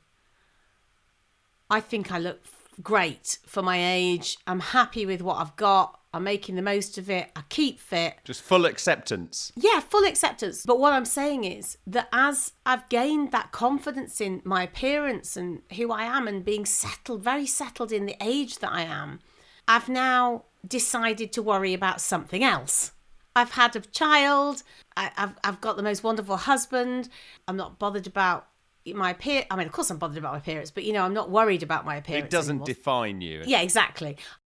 I 1.70 1.78
think 1.78 2.10
I 2.10 2.18
look 2.18 2.40
great 2.82 3.38
for 3.46 3.62
my 3.62 3.78
age. 3.80 4.36
I'm 4.48 4.58
happy 4.58 5.06
with 5.06 5.22
what 5.22 5.36
I've 5.36 5.54
got. 5.54 6.00
I'm 6.16 6.24
making 6.24 6.56
the 6.56 6.62
most 6.62 6.98
of 6.98 7.08
it. 7.08 7.30
I 7.36 7.42
keep 7.48 7.78
fit. 7.80 8.16
Just 8.24 8.42
full 8.42 8.66
acceptance. 8.66 9.52
Yeah, 9.56 9.80
full 9.80 10.04
acceptance. 10.04 10.64
But 10.66 10.78
what 10.78 10.92
I'm 10.92 11.04
saying 11.04 11.44
is 11.44 11.78
that 11.86 12.08
as 12.12 12.52
I've 12.64 12.88
gained 12.88 13.32
that 13.32 13.52
confidence 13.52 14.20
in 14.20 14.42
my 14.44 14.64
appearance 14.64 15.36
and 15.36 15.62
who 15.76 15.92
I 15.92 16.04
am 16.04 16.26
and 16.26 16.44
being 16.44 16.66
settled, 16.66 17.22
very 17.22 17.46
settled 17.46 17.92
in 17.92 18.06
the 18.06 18.16
age 18.20 18.58
that 18.58 18.72
I 18.72 18.82
am, 18.82 19.20
I've 19.68 19.88
now 19.88 20.44
decided 20.66 21.32
to 21.34 21.42
worry 21.42 21.74
about 21.74 22.00
something 22.00 22.42
else. 22.42 22.92
I've 23.34 23.52
had 23.52 23.76
a 23.76 23.80
child. 23.80 24.62
I, 24.96 25.10
have 25.14 25.38
I've 25.44 25.60
got 25.60 25.76
the 25.76 25.82
most 25.82 26.02
wonderful 26.02 26.38
husband. 26.38 27.08
I'm 27.46 27.56
not 27.56 27.78
bothered 27.78 28.06
about 28.06 28.48
my 28.86 29.10
appear. 29.10 29.44
I 29.50 29.56
mean, 29.56 29.66
of 29.66 29.72
course, 29.72 29.90
I'm 29.90 29.98
bothered 29.98 30.18
about 30.18 30.32
my 30.32 30.38
appearance, 30.38 30.70
but 30.70 30.84
you 30.84 30.92
know, 30.92 31.02
I'm 31.02 31.14
not 31.14 31.30
worried 31.30 31.62
about 31.62 31.84
my 31.84 31.96
appearance. 31.96 32.26
It 32.26 32.30
doesn't 32.30 32.56
anymore. 32.56 32.66
define 32.66 33.20
you. 33.20 33.42
Yeah, 33.46 33.60
exactly. 33.60 34.16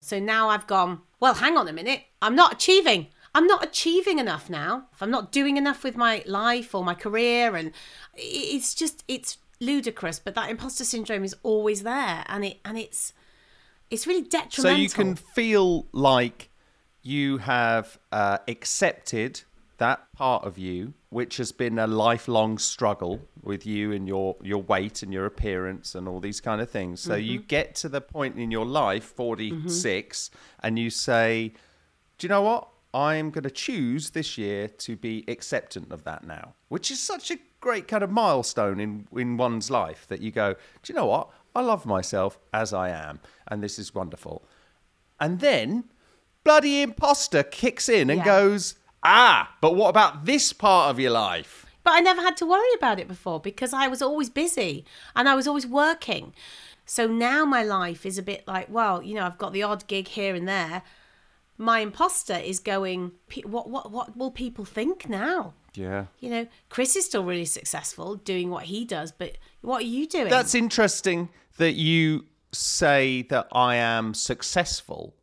So 0.06 0.20
now 0.20 0.50
I've 0.50 0.68
gone, 0.68 1.00
well, 1.18 1.34
hang 1.34 1.56
on 1.56 1.66
a 1.66 1.72
minute. 1.72 2.04
I'm 2.22 2.36
not 2.36 2.52
achieving. 2.52 3.08
I'm 3.34 3.48
not 3.48 3.64
achieving 3.64 4.20
enough 4.20 4.48
now. 4.48 4.86
If 4.92 5.02
I'm 5.02 5.10
not 5.10 5.32
doing 5.32 5.56
enough 5.56 5.82
with 5.82 5.96
my 5.96 6.22
life 6.26 6.76
or 6.76 6.84
my 6.84 6.94
career, 6.94 7.56
and 7.56 7.72
it's 8.14 8.72
just, 8.72 9.02
it's 9.08 9.38
ludicrous. 9.58 10.20
But 10.20 10.36
that 10.36 10.48
imposter 10.48 10.84
syndrome 10.84 11.24
is 11.24 11.34
always 11.42 11.82
there, 11.82 12.24
and 12.28 12.44
it, 12.44 12.60
and 12.64 12.78
it's, 12.78 13.14
it's 13.90 14.06
really 14.06 14.22
detrimental. 14.22 14.62
So 14.62 14.80
you 14.80 14.88
can 14.88 15.16
feel 15.16 15.88
like 15.90 16.50
you 17.02 17.38
have 17.38 17.98
uh, 18.12 18.38
accepted 18.46 19.42
that 19.78 20.12
part 20.12 20.44
of 20.44 20.56
you, 20.56 20.94
which 21.16 21.38
has 21.38 21.50
been 21.50 21.78
a 21.78 21.86
lifelong 21.86 22.58
struggle 22.58 23.18
with 23.42 23.64
you 23.64 23.90
and 23.90 24.06
your, 24.06 24.36
your 24.42 24.62
weight 24.62 25.02
and 25.02 25.14
your 25.14 25.24
appearance 25.24 25.94
and 25.94 26.06
all 26.06 26.20
these 26.20 26.42
kind 26.42 26.60
of 26.60 26.68
things. 26.68 27.00
So 27.00 27.14
you 27.14 27.38
mm-hmm. 27.38 27.46
get 27.46 27.74
to 27.76 27.88
the 27.88 28.02
point 28.02 28.38
in 28.38 28.50
your 28.50 28.66
life, 28.66 29.04
46, 29.04 30.28
mm-hmm. 30.28 30.66
and 30.66 30.78
you 30.78 30.90
say, 30.90 31.54
Do 32.18 32.26
you 32.26 32.28
know 32.28 32.42
what? 32.42 32.68
I'm 32.92 33.30
going 33.30 33.44
to 33.44 33.50
choose 33.50 34.10
this 34.10 34.36
year 34.36 34.68
to 34.68 34.94
be 34.94 35.24
acceptant 35.26 35.90
of 35.90 36.04
that 36.04 36.26
now, 36.26 36.52
which 36.68 36.90
is 36.90 37.00
such 37.00 37.30
a 37.30 37.38
great 37.62 37.88
kind 37.88 38.04
of 38.04 38.10
milestone 38.10 38.78
in, 38.78 39.08
in 39.16 39.38
one's 39.38 39.70
life 39.70 40.06
that 40.08 40.20
you 40.20 40.30
go, 40.30 40.52
Do 40.52 40.92
you 40.92 40.94
know 40.94 41.06
what? 41.06 41.30
I 41.54 41.62
love 41.62 41.86
myself 41.86 42.38
as 42.52 42.74
I 42.74 42.90
am, 42.90 43.20
and 43.48 43.62
this 43.62 43.78
is 43.78 43.94
wonderful. 43.94 44.44
And 45.18 45.40
then 45.40 45.84
bloody 46.44 46.82
imposter 46.82 47.42
kicks 47.42 47.88
in 47.88 48.10
and 48.10 48.18
Yeah. 48.18 48.24
goes, 48.26 48.74
Ah, 49.08 49.54
but 49.60 49.76
what 49.76 49.88
about 49.88 50.24
this 50.24 50.52
part 50.52 50.90
of 50.90 50.98
your 50.98 51.12
life? 51.12 51.64
But 51.84 51.94
I 51.94 52.00
never 52.00 52.20
had 52.20 52.36
to 52.38 52.46
worry 52.46 52.74
about 52.76 52.98
it 52.98 53.06
before 53.06 53.38
because 53.38 53.72
I 53.72 53.86
was 53.86 54.02
always 54.02 54.28
busy 54.28 54.84
and 55.14 55.28
I 55.28 55.36
was 55.36 55.46
always 55.46 55.64
working. 55.64 56.34
So 56.86 57.06
now 57.06 57.44
my 57.44 57.62
life 57.62 58.04
is 58.04 58.18
a 58.18 58.22
bit 58.22 58.42
like, 58.48 58.66
well, 58.68 59.00
you 59.00 59.14
know, 59.14 59.24
I've 59.24 59.38
got 59.38 59.52
the 59.52 59.62
odd 59.62 59.86
gig 59.86 60.08
here 60.08 60.34
and 60.34 60.48
there. 60.48 60.82
My 61.56 61.78
imposter 61.78 62.34
is 62.34 62.58
going, 62.58 63.12
what, 63.44 63.70
what, 63.70 63.92
what 63.92 64.16
will 64.16 64.32
people 64.32 64.64
think 64.64 65.08
now? 65.08 65.54
Yeah. 65.74 66.06
You 66.18 66.30
know, 66.30 66.46
Chris 66.68 66.96
is 66.96 67.06
still 67.06 67.22
really 67.22 67.44
successful 67.44 68.16
doing 68.16 68.50
what 68.50 68.64
he 68.64 68.84
does, 68.84 69.12
but 69.12 69.38
what 69.60 69.82
are 69.82 69.86
you 69.86 70.08
doing? 70.08 70.30
That's 70.30 70.56
interesting 70.56 71.28
that 71.58 71.74
you 71.74 72.24
say 72.50 73.22
that 73.22 73.46
I 73.52 73.76
am 73.76 74.14
successful, 74.14 75.14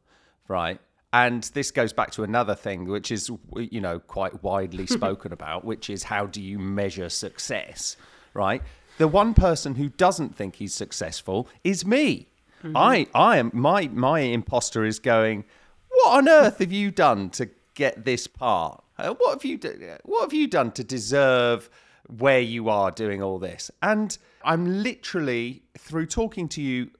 right? 0.47 0.79
And 1.13 1.43
this 1.53 1.69
goes 1.69 1.93
back 1.93 2.09
to 2.11 2.23
another 2.23 2.55
thing, 2.55 2.85
which 2.85 3.11
is, 3.11 3.29
you 3.55 3.79
know, 3.79 3.99
quite 3.99 4.43
widely 4.43 4.87
spoken 4.99 5.31
about, 5.31 5.63
which 5.63 5.89
is 5.89 6.03
how 6.03 6.25
do 6.25 6.41
you 6.41 6.57
measure 6.59 7.07
success, 7.07 7.95
right? 8.33 8.61
The 8.97 9.07
one 9.07 9.33
person 9.33 9.75
who 9.75 9.89
doesn't 9.89 10.35
think 10.35 10.55
he's 10.55 10.73
successful 10.73 11.47
is 11.63 11.85
me. 11.85 12.27
I, 12.75 13.07
I 13.13 13.37
am 13.37 13.51
my 13.53 13.89
my 13.89 14.21
imposter 14.21 14.85
is 14.85 14.97
going. 14.97 15.43
What 15.89 16.17
on 16.17 16.29
earth 16.29 16.59
have 16.59 16.71
you 16.71 16.91
done 16.91 17.29
to 17.31 17.49
get 17.75 18.05
this 18.05 18.25
part? 18.25 18.83
Uh, 18.97 19.13
what 19.15 19.33
have 19.33 19.45
you 19.45 19.57
do, 19.57 19.97
What 20.03 20.21
have 20.21 20.33
you 20.33 20.47
done 20.47 20.71
to 20.71 20.83
deserve 20.83 21.69
where 22.07 22.39
you 22.39 22.69
are 22.69 22.89
doing 22.89 23.21
all 23.21 23.37
this? 23.37 23.69
And 23.81 24.17
I'm 24.45 24.81
literally 24.81 25.63
through 25.77 26.05
talking 26.05 26.47
to 26.49 26.61
you 26.61 26.91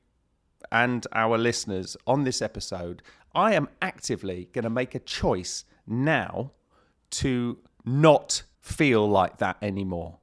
and 0.71 1.06
our 1.13 1.38
listeners 1.38 1.95
on 2.08 2.23
this 2.23 2.41
episode, 2.41 3.02
I 3.35 3.53
am 3.53 3.67
actively 3.81 4.49
going 4.53 4.63
to 4.63 4.69
make 4.69 4.95
a 4.95 4.99
choice 4.99 5.65
now 5.87 6.51
to 7.11 7.57
not 7.85 8.43
feel 8.61 9.07
like 9.09 9.37
that 9.37 9.57
anymore. 9.61 10.19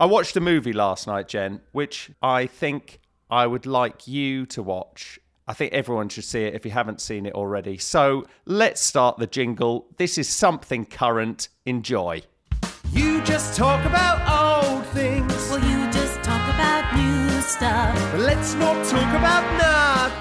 I 0.00 0.06
watched 0.06 0.36
a 0.36 0.40
movie 0.40 0.72
last 0.72 1.06
night, 1.06 1.28
Jen, 1.28 1.60
which 1.72 2.10
I 2.22 2.46
think 2.46 3.00
I 3.30 3.46
would 3.46 3.66
like 3.66 4.06
you 4.06 4.46
to 4.46 4.62
watch. 4.62 5.18
I 5.46 5.54
think 5.54 5.72
everyone 5.72 6.08
should 6.08 6.24
see 6.24 6.44
it 6.44 6.54
if 6.54 6.64
you 6.64 6.70
haven't 6.70 7.00
seen 7.00 7.26
it 7.26 7.34
already. 7.34 7.78
So 7.78 8.26
let's 8.44 8.80
start 8.80 9.18
the 9.18 9.26
jingle. 9.26 9.88
This 9.96 10.18
is 10.18 10.28
something 10.28 10.84
current. 10.84 11.48
Enjoy. 11.66 12.22
You 12.92 13.22
just 13.22 13.56
talk 13.56 13.84
about 13.84 14.64
old 14.64 14.86
things. 14.88 15.32
Well, 15.50 15.58
you 15.58 15.90
just 15.90 16.22
talk 16.22 16.54
about 16.54 16.96
new 16.96 17.40
stuff. 17.40 17.94
But 18.12 18.20
let's 18.20 18.54
not 18.54 18.84
talk 18.86 19.18
about 19.18 19.58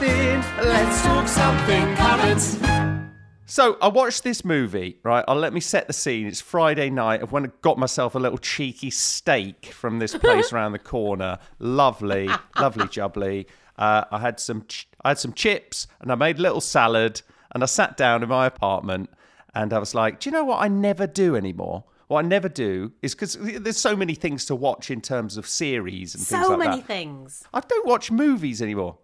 nothing. 0.02 0.68
Let's 0.68 1.02
talk 1.04 1.28
something 1.28 1.96
current. 1.96 3.08
So 3.50 3.78
I 3.82 3.88
watched 3.88 4.24
this 4.24 4.44
movie, 4.44 5.00
right? 5.04 5.24
I'll 5.28 5.38
let 5.38 5.54
me 5.54 5.62
set 5.62 5.88
the 5.88 5.94
scene. 5.94 6.28
It's 6.28 6.42
Friday 6.42 6.90
night. 6.90 7.22
I've 7.22 7.32
went 7.32 7.46
and 7.46 7.54
got 7.62 7.78
myself 7.78 8.14
a 8.16 8.20
little 8.20 8.38
cheeky 8.38 8.90
steak 8.90 9.68
from 9.68 10.00
this 10.00 10.16
place 10.16 10.52
around 10.54 10.74
the 10.74 10.80
corner. 10.80 11.40
Lovely, 11.60 12.30
lovely 12.60 12.86
jubbly. 12.90 13.46
Uh, 13.78 14.04
I 14.12 14.20
had 14.20 14.40
some, 14.40 14.66
ch- 14.68 14.88
I 15.04 15.10
had 15.10 15.20
some 15.20 15.34
chips, 15.34 15.88
and 16.02 16.12
I 16.12 16.16
made 16.16 16.40
a 16.40 16.42
little 16.42 16.62
salad. 16.62 17.22
And 17.54 17.64
I 17.64 17.68
sat 17.68 17.96
down 17.96 18.22
in 18.22 18.30
my 18.30 18.46
apartment, 18.46 19.10
and 19.56 19.72
I 19.72 19.80
was 19.80 19.96
like, 19.96 20.20
"Do 20.20 20.30
you 20.30 20.34
know 20.34 20.44
what 20.44 20.62
I 20.62 20.68
never 20.68 21.08
do 21.08 21.36
anymore?" 21.36 21.86
What 22.08 22.24
I 22.26 22.28
never 22.28 22.50
do 22.50 22.92
is 23.02 23.16
because 23.16 23.38
there's 23.40 23.78
so 23.80 23.96
many 23.96 24.14
things 24.16 24.46
to 24.46 24.56
watch 24.56 24.92
in 24.92 25.00
terms 25.02 25.38
of 25.38 25.48
series 25.48 26.14
and 26.16 26.24
things 26.26 26.46
So 26.46 26.50
like 26.56 26.60
many 26.60 26.78
that. 26.78 26.86
things. 26.88 27.44
I 27.54 27.60
don't 27.62 27.86
watch 27.88 28.12
movies 28.12 28.62
anymore. 28.62 28.98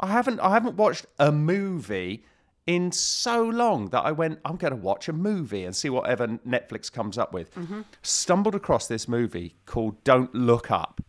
I 0.00 0.08
haven't 0.08 0.40
I 0.40 0.50
haven't 0.50 0.76
watched 0.76 1.06
a 1.18 1.30
movie 1.32 2.24
in 2.66 2.90
so 2.92 3.42
long 3.42 3.90
that 3.90 4.00
I 4.04 4.12
went, 4.12 4.40
I'm 4.44 4.56
going 4.56 4.70
to 4.72 4.76
watch 4.76 5.08
a 5.08 5.12
movie 5.12 5.64
and 5.64 5.76
see 5.76 5.90
whatever 5.90 6.26
Netflix 6.26 6.90
comes 6.90 7.18
up 7.18 7.32
with. 7.32 7.54
Mm-hmm. 7.54 7.82
Stumbled 8.02 8.54
across 8.54 8.86
this 8.86 9.06
movie 9.06 9.56
called 9.66 10.02
Don't 10.02 10.34
Look 10.34 10.70
Up. 10.70 11.02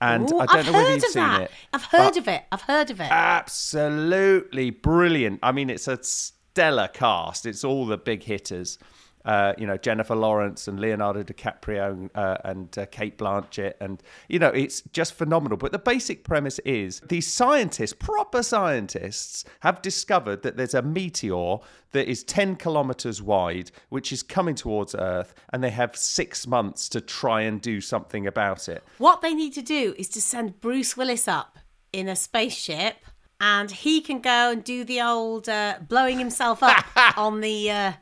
And 0.00 0.30
Ooh, 0.30 0.40
I 0.40 0.46
don't 0.46 0.56
I've 0.56 0.66
know 0.66 0.72
whether 0.72 0.92
you've 0.92 1.02
seen 1.04 1.22
that. 1.22 1.40
it. 1.42 1.50
I've 1.72 1.84
heard 1.84 2.16
of 2.18 2.28
it. 2.28 2.42
I've 2.52 2.62
heard 2.62 2.90
of 2.90 3.00
it. 3.00 3.10
Absolutely 3.10 4.70
brilliant. 4.70 5.40
I 5.42 5.52
mean, 5.52 5.70
it's 5.70 5.88
a 5.88 5.98
stellar 6.02 6.88
cast. 6.88 7.46
It's 7.46 7.64
all 7.64 7.86
the 7.86 7.96
big 7.96 8.24
hitters. 8.24 8.78
Uh, 9.24 9.54
you 9.56 9.66
know, 9.66 9.76
Jennifer 9.76 10.14
Lawrence 10.14 10.68
and 10.68 10.78
Leonardo 10.78 11.22
DiCaprio 11.22 12.10
uh, 12.14 12.36
and 12.44 12.76
uh, 12.76 12.84
Cate 12.86 13.16
Blanchett. 13.16 13.74
And, 13.80 14.02
you 14.28 14.38
know, 14.38 14.48
it's 14.48 14.82
just 14.92 15.14
phenomenal. 15.14 15.56
But 15.56 15.72
the 15.72 15.78
basic 15.78 16.24
premise 16.24 16.58
is 16.60 17.00
these 17.00 17.26
scientists, 17.26 17.94
proper 17.94 18.42
scientists, 18.42 19.44
have 19.60 19.80
discovered 19.80 20.42
that 20.42 20.56
there's 20.56 20.74
a 20.74 20.82
meteor 20.82 21.56
that 21.92 22.08
is 22.08 22.22
10 22.24 22.56
kilometers 22.56 23.22
wide, 23.22 23.70
which 23.88 24.12
is 24.12 24.22
coming 24.22 24.54
towards 24.54 24.94
Earth. 24.94 25.34
And 25.52 25.64
they 25.64 25.70
have 25.70 25.96
six 25.96 26.46
months 26.46 26.88
to 26.90 27.00
try 27.00 27.42
and 27.42 27.60
do 27.60 27.80
something 27.80 28.26
about 28.26 28.68
it. 28.68 28.84
What 28.98 29.22
they 29.22 29.32
need 29.32 29.54
to 29.54 29.62
do 29.62 29.94
is 29.96 30.08
to 30.10 30.20
send 30.20 30.60
Bruce 30.60 30.96
Willis 30.96 31.26
up 31.28 31.58
in 31.94 32.08
a 32.08 32.16
spaceship, 32.16 32.96
and 33.40 33.70
he 33.70 34.00
can 34.00 34.20
go 34.20 34.50
and 34.50 34.64
do 34.64 34.84
the 34.84 35.00
old 35.00 35.48
uh, 35.48 35.78
blowing 35.88 36.18
himself 36.18 36.62
up 36.62 36.84
on 37.16 37.40
the 37.40 37.70
uh, 37.70 37.92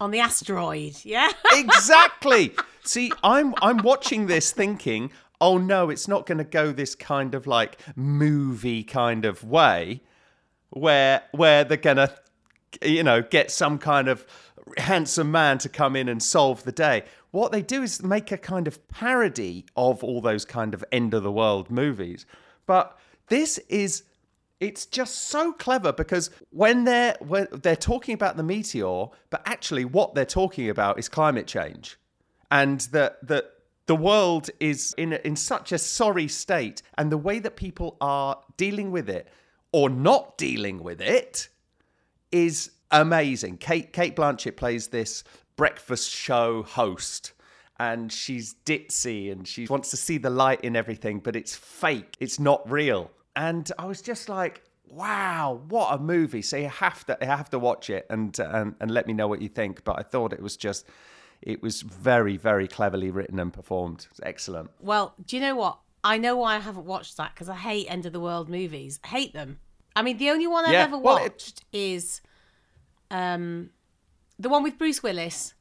on 0.00 0.10
the 0.10 0.20
asteroid. 0.20 0.96
Yeah. 1.04 1.30
exactly. 1.52 2.54
See, 2.84 3.12
I'm 3.22 3.54
I'm 3.60 3.78
watching 3.78 4.26
this 4.26 4.52
thinking, 4.52 5.12
oh 5.40 5.58
no, 5.58 5.90
it's 5.90 6.08
not 6.08 6.26
going 6.26 6.38
to 6.38 6.44
go 6.44 6.72
this 6.72 6.94
kind 6.94 7.34
of 7.34 7.46
like 7.46 7.78
movie 7.94 8.82
kind 8.82 9.24
of 9.24 9.44
way, 9.44 10.00
where 10.70 11.22
where 11.32 11.62
they're 11.64 11.76
gonna, 11.76 12.12
you 12.82 13.02
know, 13.02 13.22
get 13.22 13.50
some 13.50 13.78
kind 13.78 14.08
of 14.08 14.26
handsome 14.78 15.30
man 15.30 15.58
to 15.58 15.68
come 15.68 15.94
in 15.94 16.08
and 16.08 16.22
solve 16.22 16.64
the 16.64 16.72
day. 16.72 17.04
What 17.32 17.52
they 17.52 17.62
do 17.62 17.82
is 17.82 18.02
make 18.02 18.32
a 18.32 18.38
kind 18.38 18.66
of 18.66 18.88
parody 18.88 19.66
of 19.76 20.02
all 20.02 20.20
those 20.20 20.44
kind 20.44 20.74
of 20.74 20.84
end 20.90 21.14
of 21.14 21.22
the 21.22 21.30
world 21.30 21.70
movies, 21.70 22.26
but 22.66 22.98
this 23.28 23.58
is 23.68 24.04
it's 24.60 24.84
just 24.84 25.28
so 25.28 25.52
clever 25.52 25.92
because 25.92 26.30
when 26.50 26.84
they're 26.84 27.16
when 27.20 27.48
they're 27.50 27.74
talking 27.74 28.14
about 28.14 28.36
the 28.36 28.42
meteor, 28.42 29.06
but 29.30 29.42
actually 29.46 29.86
what 29.86 30.14
they're 30.14 30.24
talking 30.26 30.68
about 30.68 30.98
is 30.98 31.08
climate 31.08 31.46
change, 31.46 31.98
and 32.50 32.80
that 32.92 33.26
that 33.26 33.52
the 33.86 33.96
world 33.96 34.50
is 34.60 34.94
in 34.98 35.14
in 35.14 35.34
such 35.34 35.72
a 35.72 35.78
sorry 35.78 36.28
state, 36.28 36.82
and 36.98 37.10
the 37.10 37.18
way 37.18 37.38
that 37.38 37.56
people 37.56 37.96
are 38.00 38.38
dealing 38.58 38.90
with 38.90 39.08
it 39.08 39.28
or 39.72 39.88
not 39.88 40.36
dealing 40.36 40.82
with 40.82 41.00
it 41.00 41.48
is 42.30 42.70
amazing. 42.90 43.56
Cate 43.56 43.92
Cate 43.94 44.14
Blanchett 44.14 44.56
plays 44.56 44.88
this 44.88 45.24
breakfast 45.56 46.10
show 46.10 46.62
host 46.62 47.32
and 47.78 48.12
she's 48.12 48.54
ditzy 48.66 49.32
and 49.32 49.48
she 49.48 49.66
wants 49.66 49.90
to 49.90 49.96
see 49.96 50.18
the 50.18 50.28
light 50.28 50.60
in 50.60 50.76
everything, 50.76 51.18
but 51.18 51.34
it's 51.34 51.56
fake. 51.56 52.14
It's 52.20 52.38
not 52.38 52.70
real. 52.70 53.10
And 53.36 53.70
I 53.78 53.86
was 53.86 54.02
just 54.02 54.28
like, 54.28 54.62
wow, 54.88 55.60
what 55.68 55.94
a 55.94 55.98
movie. 55.98 56.42
So 56.42 56.56
you 56.56 56.68
have 56.68 57.04
to 57.06 57.16
you 57.20 57.26
have 57.26 57.50
to 57.50 57.58
watch 57.58 57.90
it 57.90 58.06
and 58.10 58.38
and, 58.38 58.74
and 58.80 58.90
let 58.90 59.06
me 59.06 59.12
know 59.12 59.28
what 59.28 59.40
you 59.40 59.48
think. 59.48 59.84
But 59.84 59.98
I 59.98 60.02
thought 60.02 60.32
it 60.32 60.42
was 60.42 60.56
just 60.56 60.86
it 61.42 61.62
was 61.62 61.80
very, 61.82 62.36
very 62.36 62.68
cleverly 62.68 63.10
written 63.10 63.38
and 63.38 63.52
performed. 63.52 64.06
It's 64.10 64.20
excellent. 64.22 64.70
Well, 64.80 65.14
do 65.26 65.36
you 65.36 65.42
know 65.42 65.56
what? 65.56 65.78
I 66.04 66.18
know 66.18 66.36
why 66.36 66.56
I 66.56 66.58
haven't 66.58 66.86
watched 66.86 67.16
that 67.16 67.34
because 67.34 67.48
I 67.48 67.56
hate 67.56 67.86
end 67.88 68.06
of 68.06 68.12
the 68.12 68.20
world 68.20 68.48
movies. 68.48 69.00
I 69.04 69.08
hate 69.08 69.32
them. 69.32 69.58
I 69.96 70.02
mean, 70.02 70.18
the 70.18 70.30
only 70.30 70.46
one 70.46 70.64
I've 70.64 70.72
Yeah, 70.72 70.84
ever 70.84 70.98
well, 70.98 71.20
watched 71.20 71.64
is 71.72 72.20
um, 73.10 73.70
the 74.38 74.48
one 74.48 74.62
with 74.62 74.78
Bruce 74.78 75.02
Willis. 75.02 75.54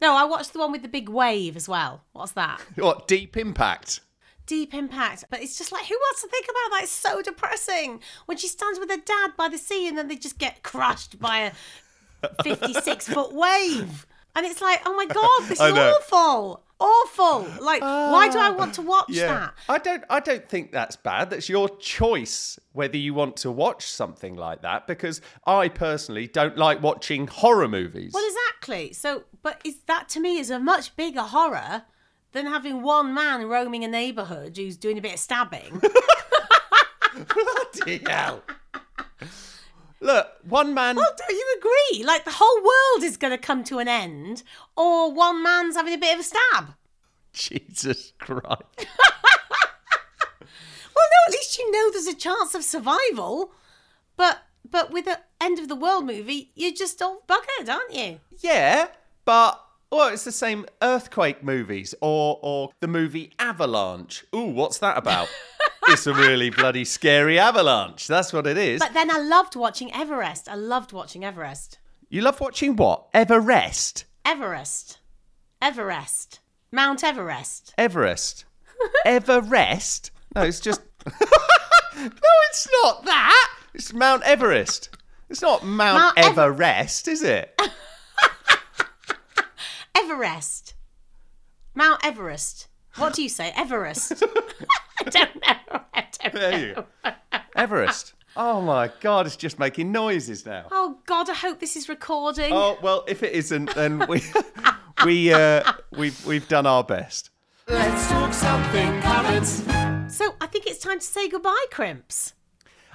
No, 0.00 0.14
I 0.14 0.24
watched 0.24 0.52
the 0.52 0.58
one 0.58 0.70
with 0.72 0.82
the 0.82 0.88
big 0.88 1.08
wave 1.08 1.56
as 1.56 1.68
well. 1.68 2.04
What's 2.12 2.32
that? 2.32 2.60
What 2.76 3.08
deep 3.08 3.36
impact? 3.36 4.00
Deep 4.46 4.74
Impact. 4.74 5.24
But 5.30 5.42
it's 5.42 5.58
just 5.58 5.72
like, 5.72 5.86
who 5.86 5.94
wants 5.94 6.22
to 6.22 6.28
think 6.28 6.46
about 6.46 6.76
that? 6.76 6.80
It's 6.84 6.92
so 6.92 7.22
depressing. 7.22 8.00
When 8.26 8.38
she 8.38 8.48
stands 8.48 8.78
with 8.78 8.90
her 8.90 8.96
dad 8.96 9.32
by 9.36 9.48
the 9.48 9.58
sea 9.58 9.88
and 9.88 9.96
then 9.96 10.08
they 10.08 10.16
just 10.16 10.38
get 10.38 10.62
crushed 10.62 11.18
by 11.18 11.52
a 12.22 12.42
56 12.42 13.08
foot 13.08 13.32
wave. 13.32 14.06
And 14.36 14.44
it's 14.44 14.60
like, 14.60 14.82
oh 14.84 14.94
my 14.94 15.06
God, 15.06 15.48
this 15.48 15.60
is 15.60 15.72
awful. 15.72 16.62
Awful. 16.80 17.46
Like, 17.64 17.82
why 17.82 18.28
do 18.28 18.38
I 18.38 18.50
want 18.50 18.74
to 18.74 18.82
ah, 18.82 18.84
watch 18.84 19.14
that? 19.14 19.54
I 19.68 19.78
don't 19.78 20.02
I 20.10 20.18
don't 20.18 20.46
think 20.48 20.72
that's 20.72 20.96
bad. 20.96 21.30
That's 21.30 21.48
your 21.48 21.68
choice 21.78 22.58
whether 22.72 22.96
you 22.96 23.14
want 23.14 23.36
to 23.38 23.52
watch 23.52 23.86
something 23.86 24.34
like 24.34 24.62
that 24.62 24.88
because 24.88 25.20
I 25.46 25.68
personally 25.68 26.26
don't 26.26 26.58
like 26.58 26.82
watching 26.82 27.28
horror 27.28 27.68
movies. 27.68 28.12
Well, 28.12 28.26
exactly. 28.26 28.92
So, 28.92 29.22
but 29.42 29.60
is 29.64 29.76
that 29.86 30.08
to 30.10 30.20
me 30.20 30.38
is 30.38 30.50
a 30.50 30.58
much 30.58 30.96
bigger 30.96 31.22
horror 31.22 31.84
than 32.34 32.46
having 32.46 32.82
one 32.82 33.14
man 33.14 33.48
roaming 33.48 33.84
a 33.84 33.88
neighbourhood 33.88 34.56
who's 34.56 34.76
doing 34.76 34.98
a 34.98 35.00
bit 35.00 35.14
of 35.14 35.20
stabbing. 35.20 35.80
Bloody 37.14 38.02
hell. 38.06 38.42
Look, 40.00 40.28
one 40.42 40.74
man 40.74 40.96
well, 40.96 41.14
don't 41.16 41.30
you 41.30 41.56
agree? 41.58 42.04
Like 42.04 42.24
the 42.24 42.32
whole 42.34 42.58
world 42.62 43.04
is 43.04 43.16
going 43.16 43.30
to 43.30 43.38
come 43.38 43.64
to 43.64 43.78
an 43.78 43.88
end, 43.88 44.42
or 44.76 45.10
one 45.10 45.42
man's 45.42 45.76
having 45.76 45.94
a 45.94 45.98
bit 45.98 46.14
of 46.14 46.20
a 46.20 46.24
stab. 46.24 46.74
Jesus 47.32 48.12
Christ. 48.18 48.86
Well, 50.94 51.06
no, 51.10 51.32
at 51.32 51.32
least 51.32 51.58
you 51.58 51.70
know 51.72 51.90
there's 51.90 52.06
a 52.06 52.14
chance 52.14 52.54
of 52.54 52.62
survival. 52.62 53.52
But 54.16 54.44
but 54.70 54.92
with 54.92 55.08
an 55.08 55.16
end 55.40 55.58
of 55.58 55.68
the 55.68 55.74
world 55.74 56.06
movie, 56.06 56.52
you're 56.54 56.72
just 56.72 57.02
all 57.02 57.22
buggered, 57.28 57.68
aren't 57.68 57.92
you? 57.92 58.20
Yeah, 58.38 58.88
but 59.24 59.63
well, 59.94 60.08
it's 60.12 60.24
the 60.24 60.32
same 60.32 60.66
earthquake 60.82 61.44
movies 61.44 61.94
or 62.00 62.38
or 62.42 62.70
the 62.80 62.88
movie 62.88 63.32
Avalanche. 63.38 64.24
Ooh, 64.34 64.46
what's 64.46 64.78
that 64.78 64.98
about? 64.98 65.28
it's 65.88 66.06
a 66.06 66.14
really 66.14 66.50
bloody 66.50 66.84
scary 66.84 67.38
avalanche. 67.38 68.08
That's 68.08 68.32
what 68.32 68.46
it 68.46 68.58
is. 68.58 68.80
But 68.80 68.92
then 68.92 69.10
I 69.10 69.18
loved 69.18 69.54
watching 69.54 69.94
Everest. 69.94 70.48
I 70.48 70.56
loved 70.56 70.92
watching 70.92 71.24
Everest. 71.24 71.78
you 72.08 72.22
love 72.22 72.40
watching 72.40 72.74
what? 72.74 73.06
Everest. 73.14 74.04
Everest. 74.24 74.98
Everest. 75.62 76.40
Mount 76.72 77.04
Everest. 77.04 77.72
Everest. 77.78 78.44
Everest? 79.06 80.10
No, 80.34 80.42
it's 80.42 80.58
just. 80.58 80.80
no, 81.06 82.10
it's 82.50 82.68
not 82.82 83.04
that. 83.04 83.50
It's 83.74 83.92
Mount 83.92 84.24
Everest. 84.24 84.88
It's 85.30 85.40
not 85.40 85.64
Mount, 85.64 85.98
Mount 85.98 86.18
Ever- 86.18 86.40
Everest, 86.52 87.06
is 87.06 87.22
it? 87.22 87.58
Everest. 90.04 90.74
Mount 91.74 92.04
Everest. 92.04 92.68
What 92.96 93.14
do 93.14 93.22
you 93.22 93.28
say? 93.30 93.52
Everest. 93.56 94.22
I 95.00 95.04
don't 95.10 95.34
know. 95.36 95.80
I 95.94 96.06
don't 96.22 96.34
There 96.34 96.50
know. 96.52 96.56
you 96.58 96.74
go. 96.74 97.12
Everest. 97.56 98.12
Oh 98.36 98.60
my 98.60 98.90
God, 99.00 99.26
it's 99.26 99.36
just 99.36 99.58
making 99.58 99.92
noises 99.92 100.44
now. 100.44 100.66
Oh 100.70 100.98
God, 101.06 101.30
I 101.30 101.34
hope 101.34 101.58
this 101.60 101.74
is 101.76 101.88
recording. 101.88 102.52
Oh 102.52 102.78
well, 102.82 103.04
if 103.08 103.22
it 103.22 103.32
isn't, 103.32 103.74
then 103.74 104.04
we 104.08 104.22
we 105.06 105.32
uh, 105.32 105.72
we've 105.92 106.24
we've 106.26 106.46
done 106.48 106.66
our 106.66 106.84
best. 106.84 107.30
Let's 107.66 108.08
talk 108.08 108.32
something 108.34 109.00
current. 109.00 109.46
So 110.12 110.34
I 110.40 110.46
think 110.46 110.66
it's 110.66 110.80
time 110.80 110.98
to 110.98 111.04
say 111.06 111.28
goodbye, 111.28 111.64
Crimps. 111.70 112.34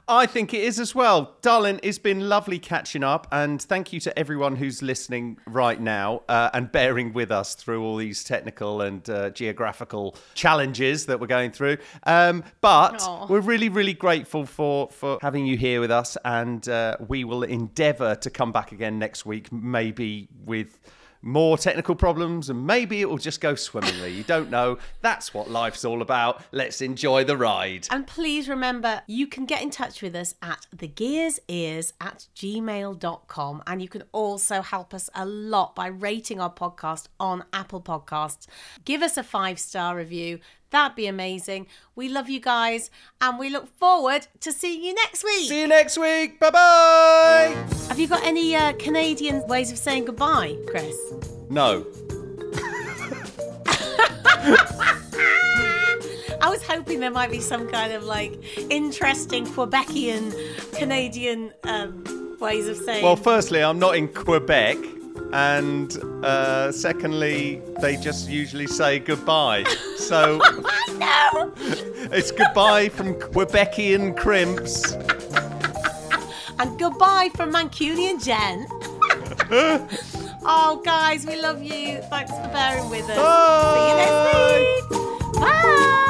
I 0.09 0.25
think 0.25 0.55
it 0.55 0.63
is 0.63 0.79
as 0.79 0.95
well. 0.95 1.35
Darling, 1.43 1.79
it's 1.83 1.99
been 1.99 2.27
lovely 2.27 2.57
catching 2.57 3.03
up, 3.03 3.27
and 3.31 3.61
thank 3.61 3.93
you 3.93 3.99
to 3.99 4.17
everyone 4.17 4.55
who's 4.55 4.81
listening 4.81 5.37
right 5.45 5.79
now 5.79 6.23
uh, 6.27 6.49
and 6.51 6.71
bearing 6.71 7.13
with 7.13 7.31
us 7.31 7.53
through 7.53 7.83
all 7.83 7.95
these 7.95 8.23
technical 8.23 8.81
and 8.81 9.07
uh, 9.07 9.29
geographical 9.29 10.15
challenges 10.33 11.05
that 11.05 11.19
we're 11.19 11.27
going 11.27 11.51
through. 11.51 11.77
Um, 12.07 12.43
but 12.59 13.03
Aw. 13.03 13.27
we're 13.27 13.39
really, 13.39 13.69
really 13.69 13.93
grateful 13.93 14.47
for, 14.47 14.89
for 14.89 15.19
having 15.21 15.45
you 15.45 15.57
here 15.57 15.79
with 15.79 15.91
us, 15.91 16.17
and 16.25 16.67
uh, 16.67 16.97
we 17.07 17.23
will 17.23 17.43
endeavour 17.43 18.15
to 18.15 18.31
come 18.31 18.51
back 18.51 18.71
again 18.71 18.97
next 18.97 19.27
week, 19.27 19.51
maybe 19.51 20.27
with 20.43 20.79
more 21.21 21.57
technical 21.57 21.95
problems, 21.95 22.49
and 22.49 22.65
maybe 22.65 23.01
it 23.01 23.09
will 23.09 23.17
just 23.17 23.41
go 23.41 23.55
swimmingly. 23.55 24.11
You 24.11 24.23
don't 24.23 24.49
know. 24.49 24.77
That's 25.01 25.33
what 25.33 25.49
life's 25.49 25.83
all 25.83 26.01
about. 26.01 26.41
Let's 26.51 26.81
enjoy 26.81 27.23
the 27.23 27.37
ride. 27.37 27.87
And 27.91 28.07
please 28.07 28.47
remember, 28.47 29.01
you 29.07 29.27
can 29.27 29.45
get 29.45 29.61
in 29.61 29.69
touch 29.69 30.01
with 30.01 30.15
us 30.15 30.35
at 30.41 30.65
thegearsears 30.75 31.93
at 31.99 32.27
gmail.com. 32.35 33.63
And 33.67 33.81
you 33.81 33.89
can 33.89 34.03
also 34.11 34.61
help 34.61 34.93
us 34.93 35.09
a 35.13 35.25
lot 35.25 35.75
by 35.75 35.87
rating 35.87 36.39
our 36.39 36.53
podcast 36.53 37.07
on 37.19 37.43
Apple 37.53 37.81
Podcasts. 37.81 38.47
Give 38.85 39.01
us 39.01 39.17
a 39.17 39.23
five 39.23 39.59
star 39.59 39.95
review. 39.95 40.39
That'd 40.71 40.95
be 40.95 41.07
amazing. 41.07 41.65
We 41.95 42.09
love 42.09 42.29
you 42.29 42.39
guys 42.39 42.91
and 43.19 43.39
we 43.39 43.49
look 43.49 43.67
forward 43.79 44.27
to 44.41 44.51
seeing 44.51 44.83
you 44.83 44.93
next 44.93 45.23
week. 45.23 45.49
See 45.49 45.61
you 45.61 45.67
next 45.67 45.97
week. 45.97 46.39
Bye 46.39 46.51
bye. 46.51 47.28
Have 47.99 48.09
you 48.09 48.15
got 48.15 48.25
any 48.25 48.55
uh, 48.55 48.71
Canadian 48.79 49.45
ways 49.47 49.73
of 49.73 49.77
saying 49.77 50.05
goodbye, 50.05 50.55
Chris? 50.67 50.97
No. 51.49 51.85
I 56.41 56.47
was 56.47 56.63
hoping 56.63 57.01
there 57.01 57.11
might 57.11 57.29
be 57.29 57.41
some 57.41 57.67
kind 57.67 57.91
of 57.91 58.05
like 58.05 58.41
interesting 58.71 59.45
Quebecian 59.45 60.33
Canadian 60.77 61.51
um, 61.65 62.37
ways 62.39 62.69
of 62.69 62.77
saying. 62.77 63.03
Well, 63.03 63.17
firstly, 63.17 63.61
I'm 63.61 63.79
not 63.79 63.97
in 63.97 64.07
Quebec. 64.07 64.77
And 65.33 65.97
uh, 66.23 66.71
secondly, 66.71 67.61
they 67.81 67.97
just 67.97 68.29
usually 68.29 68.67
say 68.67 68.99
goodbye. 68.99 69.65
So 69.97 70.37
no! 70.97 71.53
it's 72.13 72.31
goodbye 72.31 72.87
from 72.87 73.15
Quebecian 73.15 74.15
crimps. 74.15 74.95
And 76.59 76.77
goodbye 76.77 77.29
from 77.35 77.53
Mancunian 77.53 78.21
Jen. 78.21 78.67
oh, 80.43 80.81
guys, 80.83 81.25
we 81.25 81.41
love 81.41 81.63
you. 81.63 82.01
Thanks 82.09 82.31
for 82.31 82.49
bearing 82.51 82.89
with 82.89 83.09
us. 83.09 83.17
Bye. 83.17 83.75
See 83.75 83.87
you 83.89 83.95
next 84.03 84.91
week. 84.91 85.41
Bye. 85.41 86.05